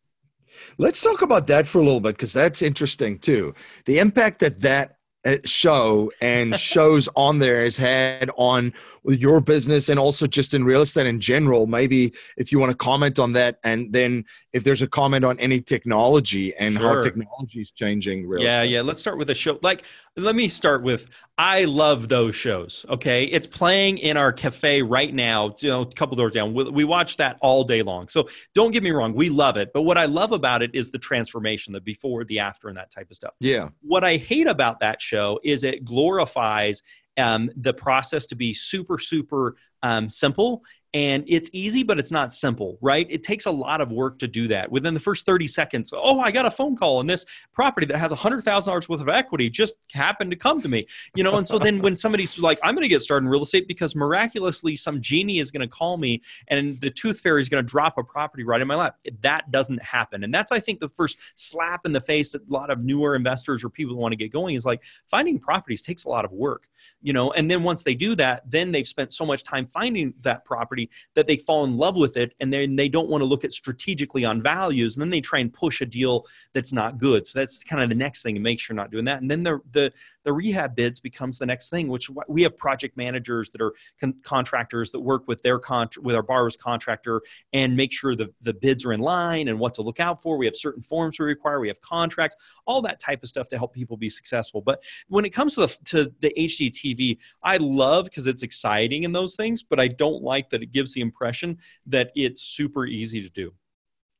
Let's 0.77 0.99
talk 0.99 1.21
about 1.21 1.47
that 1.47 1.65
for 1.65 1.79
a 1.79 1.83
little 1.83 2.01
bit 2.01 2.15
because 2.15 2.33
that's 2.33 2.61
interesting 2.61 3.19
too. 3.19 3.53
The 3.85 3.99
impact 3.99 4.39
that 4.39 4.59
that 4.61 4.97
Uh, 5.25 5.37
show 5.45 6.11
and 6.19 6.59
shows 6.59 7.07
on 7.15 7.39
there 7.39 7.63
has 7.63 7.77
had 7.77 8.29
on 8.35 8.73
your 9.05 9.39
business 9.39 9.87
and 9.87 9.97
also 9.97 10.27
just 10.27 10.53
in 10.53 10.65
real 10.65 10.81
estate 10.81 11.07
in 11.07 11.19
general. 11.21 11.65
Maybe 11.65 12.13
if 12.35 12.51
you 12.51 12.59
want 12.59 12.71
to 12.71 12.77
comment 12.77 13.19
on 13.19 13.31
that 13.33 13.57
and 13.63 13.93
then 13.93 14.25
if 14.53 14.63
there's 14.63 14.83
a 14.83 14.87
comment 14.87 15.25
on 15.25 15.37
any 15.39 15.59
technology 15.59 16.55
and 16.55 16.77
sure. 16.77 16.95
how 16.97 17.01
technology 17.01 17.59
is 17.59 17.71
changing 17.71 18.27
real 18.27 18.41
yeah 18.41 18.59
estate. 18.59 18.69
yeah 18.69 18.81
let's 18.81 18.99
start 18.99 19.17
with 19.17 19.29
a 19.31 19.35
show 19.35 19.59
like 19.63 19.83
let 20.15 20.35
me 20.35 20.47
start 20.47 20.83
with 20.83 21.09
i 21.37 21.65
love 21.65 22.07
those 22.07 22.35
shows 22.35 22.85
okay? 22.89 23.25
It's 23.25 23.47
playing 23.47 23.97
in 23.97 24.15
our 24.15 24.31
cafe 24.31 24.81
right 24.81 25.13
now 25.13 25.55
you 25.59 25.69
know 25.69 25.81
a 25.81 25.85
couple 25.93 26.15
doors 26.15 26.31
down. 26.31 26.53
We, 26.53 26.65
we 26.65 26.83
watch 26.83 27.17
that 27.17 27.37
all 27.41 27.63
day 27.63 27.81
long. 27.81 28.07
So 28.07 28.29
don't 28.53 28.71
get 28.71 28.83
me 28.83 28.91
wrong 28.91 29.13
we 29.13 29.29
love 29.29 29.57
it 29.57 29.71
but 29.73 29.81
what 29.81 29.97
i 29.97 30.05
love 30.05 30.31
about 30.31 30.61
it 30.61 30.71
is 30.73 30.91
the 30.91 30.99
transformation 30.99 31.73
the 31.73 31.81
before 31.81 32.23
the 32.23 32.39
after 32.39 32.69
and 32.69 32.77
that 32.77 32.91
type 32.91 33.09
of 33.09 33.15
stuff. 33.15 33.33
Yeah. 33.39 33.69
What 33.81 34.03
i 34.03 34.17
hate 34.17 34.47
about 34.47 34.79
that 34.81 35.01
show 35.01 35.39
is 35.43 35.63
it 35.63 35.83
glorifies 35.83 36.83
um, 37.17 37.51
the 37.55 37.73
process 37.73 38.25
to 38.27 38.35
be 38.35 38.53
super 38.53 38.99
super 38.99 39.55
um, 39.81 40.07
simple 40.09 40.63
and 40.93 41.23
it's 41.27 41.49
easy 41.53 41.83
but 41.83 41.99
it's 41.99 42.11
not 42.11 42.31
simple 42.31 42.77
right? 42.81 43.07
It 43.09 43.23
takes 43.23 43.45
a 43.45 43.51
lot 43.51 43.81
of 43.81 43.91
work 43.91 44.19
to 44.19 44.27
do 44.27 44.47
that. 44.49 44.71
Within 44.71 44.93
the 44.93 44.99
first 44.99 45.25
30 45.25 45.47
seconds 45.47 45.93
oh 45.95 46.19
i 46.19 46.31
got 46.31 46.45
a 46.45 46.51
phone 46.51 46.75
call 46.75 46.99
and 46.99 47.09
this 47.09 47.25
property 47.53 47.85
that 47.87 47.97
has 47.97 48.11
$100000 48.11 48.89
worth 48.89 49.01
of 49.01 49.09
equity 49.09 49.49
just 49.49 49.75
happened 49.93 50.31
to 50.31 50.37
come 50.37 50.61
to 50.61 50.67
me 50.67 50.85
you 51.15 51.23
know? 51.23 51.35
And 51.35 51.47
so 51.47 51.59
then 51.59 51.81
when 51.81 51.95
somebody's 51.95 52.37
like 52.39 52.59
i'm 52.63 52.75
going 52.75 52.83
to 52.83 52.89
get 52.89 53.01
started 53.01 53.25
in 53.25 53.29
real 53.29 53.43
estate 53.43 53.67
because 53.67 53.95
miraculously 53.95 54.75
some 54.75 55.01
genie 55.01 55.39
is 55.39 55.51
going 55.51 55.61
to 55.61 55.67
call 55.67 55.97
me 55.97 56.21
and 56.47 56.79
the 56.81 56.89
tooth 56.89 57.19
fairy 57.19 57.41
is 57.41 57.49
going 57.49 57.63
to 57.63 57.69
drop 57.69 57.97
a 57.97 58.03
property 58.03 58.43
right 58.43 58.61
in 58.61 58.67
my 58.67 58.75
lap. 58.75 58.97
That 59.21 59.51
doesn't 59.51 59.81
happen. 59.81 60.23
And 60.23 60.33
that's 60.33 60.51
i 60.51 60.59
think 60.59 60.79
the 60.79 60.89
first 60.89 61.17
slap 61.35 61.85
in 61.85 61.93
the 61.93 62.01
face 62.01 62.31
that 62.31 62.41
a 62.47 62.51
lot 62.51 62.69
of 62.69 62.83
newer 62.83 63.15
investors 63.15 63.63
or 63.63 63.69
people 63.69 63.95
want 63.95 64.11
to 64.11 64.15
get 64.15 64.31
going 64.31 64.55
is 64.55 64.65
like 64.65 64.81
finding 65.09 65.39
properties 65.39 65.81
takes 65.81 66.05
a 66.05 66.09
lot 66.09 66.25
of 66.25 66.31
work 66.31 66.69
you 67.01 67.13
know? 67.13 67.31
And 67.31 67.49
then 67.49 67.63
once 67.63 67.83
they 67.83 67.95
do 67.95 68.15
that 68.15 68.49
then 68.49 68.71
they've 68.71 68.87
spent 68.87 69.11
so 69.11 69.25
much 69.25 69.43
time 69.43 69.67
finding 69.67 70.13
that 70.21 70.45
property 70.45 70.82
that 71.15 71.27
they 71.27 71.37
fall 71.37 71.63
in 71.63 71.77
love 71.77 71.97
with 71.97 72.17
it 72.17 72.33
and 72.39 72.51
then 72.51 72.75
they 72.75 72.89
don't 72.89 73.09
want 73.09 73.21
to 73.21 73.25
look 73.25 73.43
at 73.43 73.51
strategically 73.51 74.25
on 74.25 74.41
values 74.41 74.95
and 74.95 75.01
then 75.01 75.09
they 75.09 75.21
try 75.21 75.39
and 75.39 75.53
push 75.53 75.81
a 75.81 75.85
deal 75.85 76.25
that's 76.53 76.73
not 76.73 76.97
good. 76.97 77.27
So 77.27 77.39
that's 77.39 77.63
kind 77.63 77.83
of 77.83 77.89
the 77.89 77.95
next 77.95 78.23
thing 78.23 78.35
to 78.35 78.41
make 78.41 78.59
sure 78.59 78.73
you're 78.73 78.81
not 78.81 78.91
doing 78.91 79.05
that. 79.05 79.21
And 79.21 79.29
then 79.29 79.43
the 79.43 79.59
the 79.71 79.93
the 80.23 80.33
rehab 80.33 80.75
bids 80.75 80.99
becomes 80.99 81.37
the 81.37 81.45
next 81.45 81.69
thing 81.69 81.87
which 81.87 82.09
we 82.27 82.41
have 82.43 82.57
project 82.57 82.97
managers 82.97 83.51
that 83.51 83.61
are 83.61 83.73
con- 83.99 84.15
contractors 84.23 84.91
that 84.91 84.99
work 84.99 85.27
with 85.27 85.41
their 85.41 85.59
con- 85.59 85.89
with 86.01 86.15
our 86.15 86.23
borrower's 86.23 86.57
contractor 86.57 87.21
and 87.53 87.75
make 87.75 87.91
sure 87.91 88.15
the, 88.15 88.31
the 88.41 88.53
bids 88.53 88.85
are 88.85 88.93
in 88.93 88.99
line 88.99 89.47
and 89.47 89.59
what 89.59 89.73
to 89.73 89.81
look 89.81 89.99
out 89.99 90.21
for. 90.21 90.37
We 90.37 90.45
have 90.45 90.55
certain 90.55 90.81
forms 90.81 91.19
we 91.19 91.25
require. 91.25 91.59
We 91.59 91.67
have 91.67 91.81
contracts 91.81 92.35
all 92.65 92.81
that 92.83 92.99
type 92.99 93.23
of 93.23 93.29
stuff 93.29 93.49
to 93.49 93.57
help 93.57 93.73
people 93.73 93.97
be 93.97 94.09
successful. 94.09 94.61
But 94.61 94.83
when 95.07 95.25
it 95.25 95.31
comes 95.31 95.55
to 95.55 95.61
the, 95.61 95.77
to 95.85 96.13
the 96.21 96.33
HGTV 96.37 97.17
I 97.41 97.57
love 97.57 98.05
because 98.05 98.27
it's 98.27 98.43
exciting 98.43 99.03
in 99.03 99.11
those 99.11 99.35
things 99.35 99.63
but 99.63 99.79
I 99.79 99.87
don't 99.87 100.23
like 100.23 100.49
that 100.49 100.61
it 100.61 100.71
gives 100.71 100.93
the 100.93 101.01
impression 101.01 101.57
that 101.87 102.11
it's 102.15 102.41
super 102.41 102.85
easy 102.85 103.21
to 103.21 103.29
do 103.29 103.53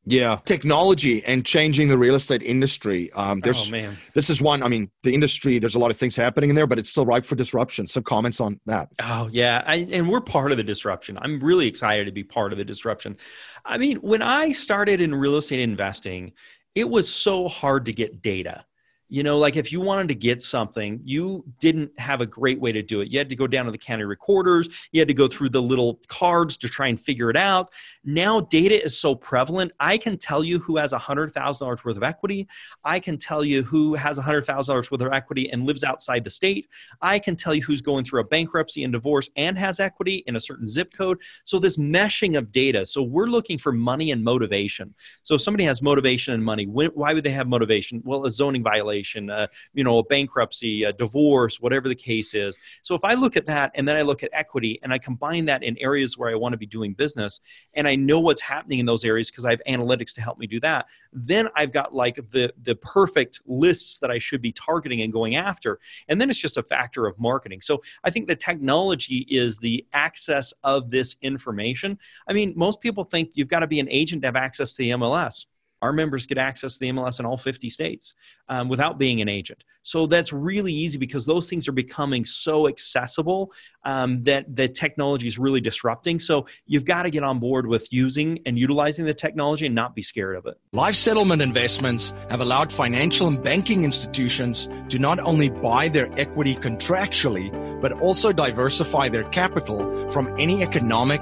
yeah, 0.06 0.40
technology 0.46 1.24
and 1.26 1.46
changing 1.46 1.88
the 1.88 1.98
real 1.98 2.16
estate 2.16 2.44
industry. 2.44 3.12
Um, 3.14 3.40
there's, 3.40 3.68
oh 3.68 3.72
man, 3.72 3.98
this 4.14 4.30
is 4.30 4.42
one. 4.42 4.62
I 4.62 4.68
mean, 4.68 4.90
the 5.04 5.14
industry. 5.14 5.60
There's 5.60 5.76
a 5.76 5.80
lot 5.80 5.92
of 5.92 5.98
things 5.98 6.16
happening 6.16 6.50
in 6.50 6.56
there, 6.56 6.68
but 6.68 6.78
it's 6.78 6.90
still 6.90 7.06
ripe 7.06 7.26
for 7.26 7.36
disruption. 7.36 7.88
Some 7.88 8.04
comments 8.04 8.42
on 8.42 8.60
that. 8.66 8.90
Oh 9.02 9.30
yeah, 9.32 9.64
I, 9.66 9.88
and 9.92 10.10
we're 10.10 10.22
part 10.22 10.52
of 10.52 10.58
the 10.58 10.64
disruption. 10.64 11.18
I'm 11.22 11.40
really 11.40 11.68
excited 11.68 12.06
to 12.06 12.12
be 12.12 12.24
part 12.24 12.52
of 12.52 12.58
the 12.58 12.66
disruption. 12.66 13.16
I 13.64 13.78
mean, 13.78 13.98
when 13.98 14.22
I 14.22 14.52
started 14.52 15.00
in 15.00 15.16
real 15.16 15.38
estate 15.38 15.62
investing, 15.62 16.34
it 16.76 16.90
was 16.90 17.12
so 17.12 17.48
hard 17.48 17.86
to 17.86 17.94
get 17.94 18.22
data 18.22 18.66
you 19.14 19.22
know 19.22 19.38
like 19.38 19.56
if 19.56 19.72
you 19.72 19.80
wanted 19.80 20.08
to 20.08 20.16
get 20.16 20.42
something 20.42 21.00
you 21.04 21.46
didn't 21.60 21.92
have 22.00 22.20
a 22.20 22.26
great 22.26 22.60
way 22.60 22.72
to 22.72 22.82
do 22.82 23.02
it. 23.02 23.12
You 23.12 23.20
had 23.20 23.30
to 23.30 23.36
go 23.36 23.46
down 23.46 23.66
to 23.66 23.72
the 23.72 23.78
county 23.78 24.06
recorders. 24.06 24.68
You 24.92 25.00
had 25.00 25.08
to 25.08 25.14
go 25.14 25.28
through 25.28 25.50
the 25.50 25.62
little 25.62 26.00
cards 26.08 26.58
to 26.58 26.68
try 26.68 26.88
and 26.88 27.00
figure 27.00 27.30
it 27.30 27.38
out. 27.38 27.70
Now 28.04 28.42
data 28.42 28.84
is 28.84 28.98
so 28.98 29.14
prevalent 29.14 29.72
i 29.80 29.98
can 30.00 30.18
tell 30.18 30.44
you 30.44 30.58
who 30.58 30.78
has 30.78 30.94
$100000 30.94 31.86
worth 31.86 31.98
of 31.98 32.02
equity. 32.02 32.48
I 32.84 33.00
can 33.00 33.20
tell 33.20 33.46
you 33.46 33.62
who 33.62 33.94
has 33.94 34.18
$100000 34.18 34.92
worth 34.92 35.02
of 35.02 35.14
equity 35.14 35.52
and 35.52 35.68
lives 35.68 35.84
outside 35.84 36.24
the 36.24 36.32
state. 36.32 36.68
I 37.00 37.20
can 37.20 37.36
tell 37.36 37.54
you 37.54 37.62
who's 37.62 37.84
going 37.84 38.06
through 38.06 38.22
a 38.22 38.26
bankruptcy 38.26 38.84
and 38.84 38.92
divorce 38.92 39.30
and 39.36 39.60
has 39.60 39.80
equity 39.80 40.24
in 40.26 40.38
a 40.38 40.40
certain 40.40 40.66
zip 40.66 40.92
code. 40.92 41.20
So 41.44 41.60
this 41.60 41.78
meshing 41.78 42.36
of 42.36 42.52
data 42.52 42.84
so 42.84 43.04
we're 43.04 43.28
looking 43.28 43.60
for 43.60 43.72
money 43.72 44.10
and 44.10 44.24
motivation. 44.24 44.96
So 45.22 45.36
if 45.36 45.42
somebody 45.42 45.66
has 45.66 45.84
motivation 45.84 46.34
and 46.34 46.44
money 46.44 46.66
why 46.66 47.14
would 47.14 47.24
they 47.24 47.30
have 47.30 47.48
motivation? 47.48 48.02
Well 48.04 48.26
a 48.26 48.32
zoning 48.32 48.64
violation 48.64 49.03
uh, 49.30 49.48
you 49.74 49.84
know, 49.84 50.00
a 50.00 50.04
bankruptcy, 50.04 50.84
a 50.84 50.94
divorce, 50.94 51.60
whatever 51.60 51.88
the 51.88 51.96
case 51.96 52.34
is. 52.34 52.58
So 52.82 52.96
if 52.96 53.04
I 53.04 53.14
look 53.14 53.38
at 53.38 53.46
that 53.48 53.72
and 53.76 53.88
then 53.88 53.96
I 53.96 54.02
look 54.02 54.24
at 54.24 54.30
equity 54.34 54.80
and 54.84 54.94
I 54.94 54.98
combine 54.98 55.46
that 55.46 55.64
in 55.64 55.78
areas 55.80 56.18
where 56.18 56.30
I 56.30 56.36
want 56.36 56.54
to 56.54 56.58
be 56.58 56.66
doing 56.66 56.94
business 56.94 57.40
and 57.74 57.88
I 57.88 57.96
know 57.96 58.20
what's 58.20 58.42
happening 58.42 58.80
in 58.80 58.86
those 58.86 59.06
areas 59.06 59.30
because 59.30 59.46
I 59.46 59.52
have 59.52 59.62
analytics 59.68 60.14
to 60.16 60.22
help 60.22 60.38
me 60.38 60.48
do 60.48 60.60
that, 60.62 60.88
then 61.12 61.48
I've 61.56 61.72
got 61.72 61.94
like 61.94 62.16
the 62.32 62.54
the 62.64 62.76
perfect 62.76 63.42
lists 63.46 64.00
that 64.00 64.12
I 64.12 64.20
should 64.20 64.42
be 64.42 64.52
targeting 64.52 65.02
and 65.02 65.12
going 65.12 65.36
after. 65.36 65.80
And 66.08 66.20
then 66.20 66.30
it's 66.30 66.40
just 66.40 66.58
a 66.58 66.64
factor 66.64 67.08
of 67.08 67.20
marketing. 67.20 67.62
So 67.62 67.82
I 68.04 68.10
think 68.10 68.28
the 68.28 68.36
technology 68.36 69.28
is 69.30 69.58
the 69.58 69.86
access 69.94 70.54
of 70.64 70.90
this 70.92 71.16
information. 71.22 71.98
I 72.28 72.34
mean, 72.34 72.54
most 72.56 72.82
people 72.82 73.04
think 73.04 73.32
you've 73.34 73.48
got 73.48 73.60
to 73.60 73.68
be 73.68 73.80
an 73.80 73.90
agent 73.90 74.22
to 74.24 74.28
have 74.28 74.36
access 74.36 74.74
to 74.74 74.78
the 74.78 74.90
MLS 74.92 75.46
our 75.84 75.92
members 75.92 76.26
get 76.26 76.38
access 76.38 76.74
to 76.76 76.80
the 76.80 76.90
MLS 76.92 77.20
in 77.20 77.26
all 77.26 77.36
50 77.36 77.70
states 77.70 78.16
um, 78.48 78.70
without 78.70 78.98
being 78.98 79.20
an 79.20 79.28
agent. 79.28 79.66
So 79.82 80.08
that's 80.08 80.32
really 80.32 80.72
easy 80.72 80.98
because 80.98 81.26
those 81.26 81.50
things 81.50 81.68
are 81.68 81.74
becoming 81.74 82.24
so 82.24 82.70
accessible 82.70 83.52
um, 83.84 84.24
that 84.24 84.56
the 84.56 84.70
technology 84.70 85.28
is 85.28 85.38
really 85.38 85.60
disrupting. 85.60 86.22
So 86.22 86.46
you've 86.66 86.86
got 86.86 87.04
to 87.04 87.10
get 87.10 87.24
on 87.24 87.40
board 87.40 87.68
with 87.68 87.92
using 87.92 88.40
and 88.46 88.58
utilizing 88.58 89.04
the 89.04 89.14
technology 89.14 89.66
and 89.66 89.76
not 89.76 89.94
be 89.94 90.02
scared 90.02 90.38
of 90.38 90.46
it. 90.46 90.58
Life 90.72 90.96
settlement 90.96 91.42
investments 91.42 92.14
have 92.30 92.40
allowed 92.40 92.72
financial 92.72 93.28
and 93.28 93.44
banking 93.44 93.84
institutions 93.84 94.70
to 94.88 95.00
not 95.00 95.20
only 95.20 95.50
buy 95.50 95.90
their 95.90 96.10
equity 96.18 96.56
contractually, 96.56 97.52
but 97.82 97.92
also 97.92 98.32
diversify 98.32 99.10
their 99.10 99.26
capital 99.26 100.10
from 100.12 100.34
any 100.40 100.64
economic 100.64 101.22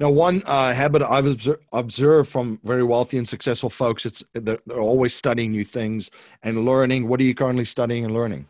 Now, 0.00 0.10
one 0.10 0.42
uh, 0.46 0.72
habit 0.72 1.02
I've 1.02 1.48
observed 1.72 2.30
from 2.30 2.58
very 2.64 2.82
wealthy 2.82 3.18
and 3.18 3.28
successful 3.28 3.70
folks, 3.70 4.06
it's 4.06 4.24
they're, 4.32 4.58
they're 4.66 4.80
always 4.80 5.14
studying 5.14 5.52
new 5.52 5.64
things 5.64 6.10
and 6.42 6.64
learning. 6.64 7.08
What 7.08 7.20
are 7.20 7.24
you 7.24 7.34
currently 7.34 7.64
studying 7.64 8.04
and 8.04 8.14
learning? 8.14 8.46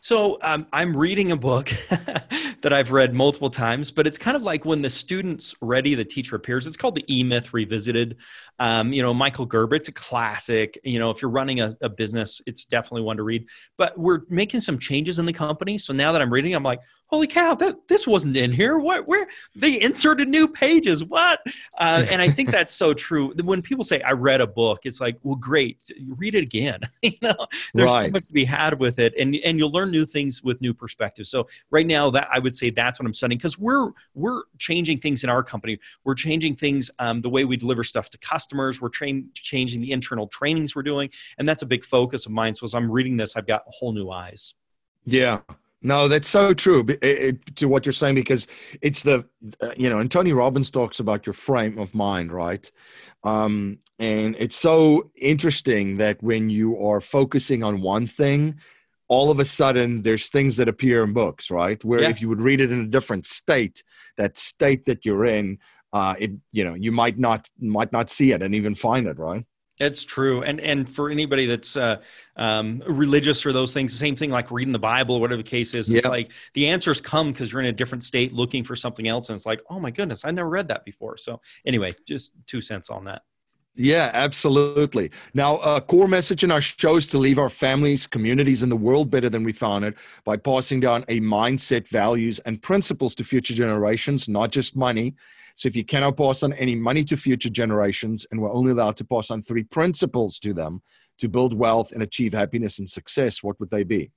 So 0.00 0.38
um, 0.42 0.66
I'm 0.72 0.96
reading 0.96 1.32
a 1.32 1.36
book 1.36 1.72
that 1.88 2.72
I've 2.72 2.92
read 2.92 3.14
multiple 3.14 3.50
times, 3.50 3.90
but 3.90 4.06
it's 4.06 4.18
kind 4.18 4.36
of 4.36 4.42
like 4.42 4.64
when 4.64 4.82
the 4.82 4.90
student's 4.90 5.54
ready, 5.60 5.94
the 5.94 6.04
teacher 6.04 6.36
appears. 6.36 6.66
It's 6.66 6.76
called 6.76 6.94
the 6.94 7.04
E 7.12 7.22
Myth 7.24 7.52
Revisited. 7.52 8.16
Um, 8.58 8.92
you 8.92 9.02
know, 9.02 9.12
Michael 9.12 9.46
Gerber, 9.46 9.76
it's 9.76 9.88
a 9.88 9.92
classic. 9.92 10.78
You 10.84 10.98
know, 10.98 11.10
if 11.10 11.20
you're 11.20 11.30
running 11.30 11.60
a, 11.60 11.76
a 11.80 11.88
business, 11.88 12.40
it's 12.46 12.64
definitely 12.64 13.02
one 13.02 13.16
to 13.18 13.22
read. 13.22 13.46
But 13.76 13.98
we're 13.98 14.22
making 14.28 14.60
some 14.60 14.78
changes 14.78 15.18
in 15.18 15.26
the 15.26 15.32
company. 15.32 15.78
So 15.78 15.92
now 15.92 16.12
that 16.12 16.22
I'm 16.22 16.32
reading, 16.32 16.54
I'm 16.54 16.62
like, 16.62 16.80
holy 17.08 17.28
cow 17.28 17.54
that 17.54 17.86
this 17.86 18.04
wasn't 18.04 18.36
in 18.36 18.52
here. 18.52 18.78
What 18.78 19.06
where 19.06 19.28
they 19.54 19.80
inserted 19.80 20.28
new 20.28 20.48
pages. 20.48 21.04
What? 21.04 21.40
Uh, 21.78 22.04
and 22.10 22.20
i 22.20 22.28
think 22.28 22.50
that's 22.50 22.72
so 22.72 22.92
true. 22.92 23.32
When 23.42 23.62
people 23.62 23.84
say 23.84 24.00
i 24.02 24.10
read 24.10 24.40
a 24.40 24.46
book 24.46 24.80
it's 24.84 25.00
like 25.00 25.16
well 25.22 25.36
great. 25.36 25.88
Read 26.08 26.34
it 26.34 26.42
again. 26.42 26.80
You 27.06 27.12
know 27.22 27.46
there's 27.72 27.88
right. 27.88 28.06
so 28.06 28.10
much 28.10 28.26
to 28.26 28.32
be 28.32 28.44
had 28.44 28.80
with 28.80 28.98
it. 28.98 29.14
And 29.16 29.36
and 29.44 29.58
you'll 29.58 29.70
learn 29.70 29.92
new 29.92 30.04
things 30.04 30.42
with 30.42 30.60
new 30.60 30.74
perspectives. 30.74 31.30
So 31.30 31.46
right 31.70 31.86
now 31.86 32.10
that 32.10 32.26
i 32.32 32.40
would 32.40 32.56
say 32.56 32.70
that's 32.70 32.98
what 32.98 33.06
i'm 33.06 33.14
studying. 33.14 33.38
Because 33.38 33.58
we're 33.58 33.90
we're 34.14 34.42
changing 34.58 34.98
things 34.98 35.22
in 35.22 35.30
our 35.30 35.44
company. 35.44 35.78
We're 36.02 36.14
changing 36.14 36.56
things 36.56 36.90
um, 36.98 37.20
the 37.20 37.28
way 37.28 37.44
we 37.44 37.56
deliver 37.56 37.84
stuff 37.84 38.10
to 38.10 38.18
customers 38.18 38.45
we're 38.54 38.88
train, 38.88 39.28
changing 39.34 39.80
the 39.80 39.92
internal 39.92 40.26
trainings 40.28 40.74
we're 40.74 40.82
doing 40.82 41.10
and 41.38 41.48
that's 41.48 41.62
a 41.62 41.66
big 41.66 41.84
focus 41.84 42.26
of 42.26 42.32
mine 42.32 42.54
so 42.54 42.64
as 42.64 42.74
i'm 42.74 42.90
reading 42.90 43.16
this 43.16 43.36
i've 43.36 43.46
got 43.46 43.62
whole 43.66 43.92
new 43.92 44.10
eyes 44.10 44.54
yeah 45.04 45.40
no, 45.82 46.08
that's 46.08 46.28
so 46.28 46.52
true 46.52 46.84
it, 46.88 46.98
it, 47.02 47.56
to 47.56 47.68
what 47.68 47.86
you're 47.86 47.92
saying 47.92 48.16
because 48.16 48.48
it's 48.80 49.02
the, 49.02 49.24
uh, 49.60 49.70
you 49.76 49.88
know, 49.88 50.00
and 50.00 50.10
Tony 50.10 50.32
Robbins 50.32 50.70
talks 50.70 50.98
about 50.98 51.26
your 51.26 51.32
frame 51.32 51.78
of 51.78 51.94
mind, 51.94 52.32
right? 52.32 52.68
Um, 53.22 53.78
and 53.98 54.34
it's 54.38 54.56
so 54.56 55.10
interesting 55.14 55.98
that 55.98 56.22
when 56.22 56.50
you 56.50 56.76
are 56.84 57.00
focusing 57.00 57.62
on 57.62 57.82
one 57.82 58.06
thing, 58.06 58.58
all 59.08 59.30
of 59.30 59.38
a 59.38 59.44
sudden 59.44 60.02
there's 60.02 60.28
things 60.28 60.56
that 60.56 60.68
appear 60.68 61.04
in 61.04 61.12
books, 61.12 61.50
right? 61.50 61.82
Where 61.84 62.02
yeah. 62.02 62.08
if 62.08 62.20
you 62.20 62.28
would 62.28 62.40
read 62.40 62.60
it 62.60 62.72
in 62.72 62.80
a 62.80 62.86
different 62.86 63.24
state, 63.24 63.84
that 64.16 64.36
state 64.38 64.86
that 64.86 65.04
you're 65.04 65.24
in, 65.24 65.58
uh, 65.96 66.14
it, 66.18 66.30
you 66.52 66.62
know, 66.62 66.74
you 66.74 66.92
might 66.92 67.18
not 67.18 67.48
might 67.58 67.90
not 67.90 68.10
see 68.10 68.32
it 68.32 68.42
and 68.42 68.54
even 68.54 68.74
find 68.74 69.06
it, 69.06 69.18
right? 69.18 69.46
It's 69.78 70.04
true, 70.04 70.42
and 70.42 70.60
and 70.60 70.88
for 70.88 71.10
anybody 71.10 71.46
that's 71.46 71.74
uh, 71.74 71.96
um, 72.36 72.82
religious 72.86 73.46
or 73.46 73.52
those 73.52 73.72
things, 73.72 73.92
the 73.92 73.98
same 73.98 74.14
thing 74.14 74.30
like 74.30 74.50
reading 74.50 74.72
the 74.72 74.78
Bible 74.78 75.16
or 75.16 75.20
whatever 75.22 75.42
the 75.42 75.48
case 75.48 75.72
is. 75.72 75.90
It's 75.90 76.04
yeah. 76.04 76.10
like 76.10 76.32
the 76.52 76.66
answers 76.66 77.00
come 77.00 77.32
because 77.32 77.52
you're 77.52 77.62
in 77.62 77.68
a 77.68 77.72
different 77.72 78.04
state 78.04 78.32
looking 78.32 78.62
for 78.62 78.76
something 78.76 79.08
else, 79.08 79.30
and 79.30 79.36
it's 79.36 79.46
like, 79.46 79.62
oh 79.70 79.80
my 79.80 79.90
goodness, 79.90 80.24
I 80.24 80.30
never 80.30 80.48
read 80.48 80.68
that 80.68 80.84
before. 80.84 81.16
So 81.16 81.40
anyway, 81.64 81.94
just 82.06 82.32
two 82.46 82.60
cents 82.60 82.90
on 82.90 83.04
that. 83.04 83.22
Yeah, 83.78 84.10
absolutely. 84.14 85.10
Now, 85.34 85.58
a 85.58 85.82
core 85.82 86.08
message 86.08 86.42
in 86.42 86.50
our 86.50 86.62
show 86.62 86.96
is 86.96 87.08
to 87.08 87.18
leave 87.18 87.38
our 87.38 87.50
families, 87.50 88.06
communities, 88.06 88.62
and 88.62 88.72
the 88.72 88.76
world 88.76 89.10
better 89.10 89.28
than 89.28 89.44
we 89.44 89.52
found 89.52 89.84
it 89.84 89.96
by 90.24 90.38
passing 90.38 90.80
down 90.80 91.04
a 91.08 91.20
mindset, 91.20 91.86
values, 91.88 92.38
and 92.40 92.62
principles 92.62 93.14
to 93.16 93.24
future 93.24 93.52
generations, 93.52 94.30
not 94.30 94.50
just 94.50 94.76
money. 94.76 95.14
So 95.54 95.68
if 95.68 95.76
you 95.76 95.84
cannot 95.84 96.16
pass 96.16 96.42
on 96.42 96.54
any 96.54 96.74
money 96.74 97.04
to 97.04 97.18
future 97.18 97.50
generations 97.50 98.26
and 98.30 98.40
we're 98.40 98.52
only 98.52 98.72
allowed 98.72 98.96
to 98.96 99.04
pass 99.04 99.30
on 99.30 99.42
three 99.42 99.64
principles 99.64 100.40
to 100.40 100.54
them 100.54 100.80
to 101.18 101.28
build 101.28 101.52
wealth 101.52 101.92
and 101.92 102.02
achieve 102.02 102.32
happiness 102.32 102.78
and 102.78 102.88
success, 102.88 103.42
what 103.42 103.60
would 103.60 103.70
they 103.70 103.84
be? 103.84 104.10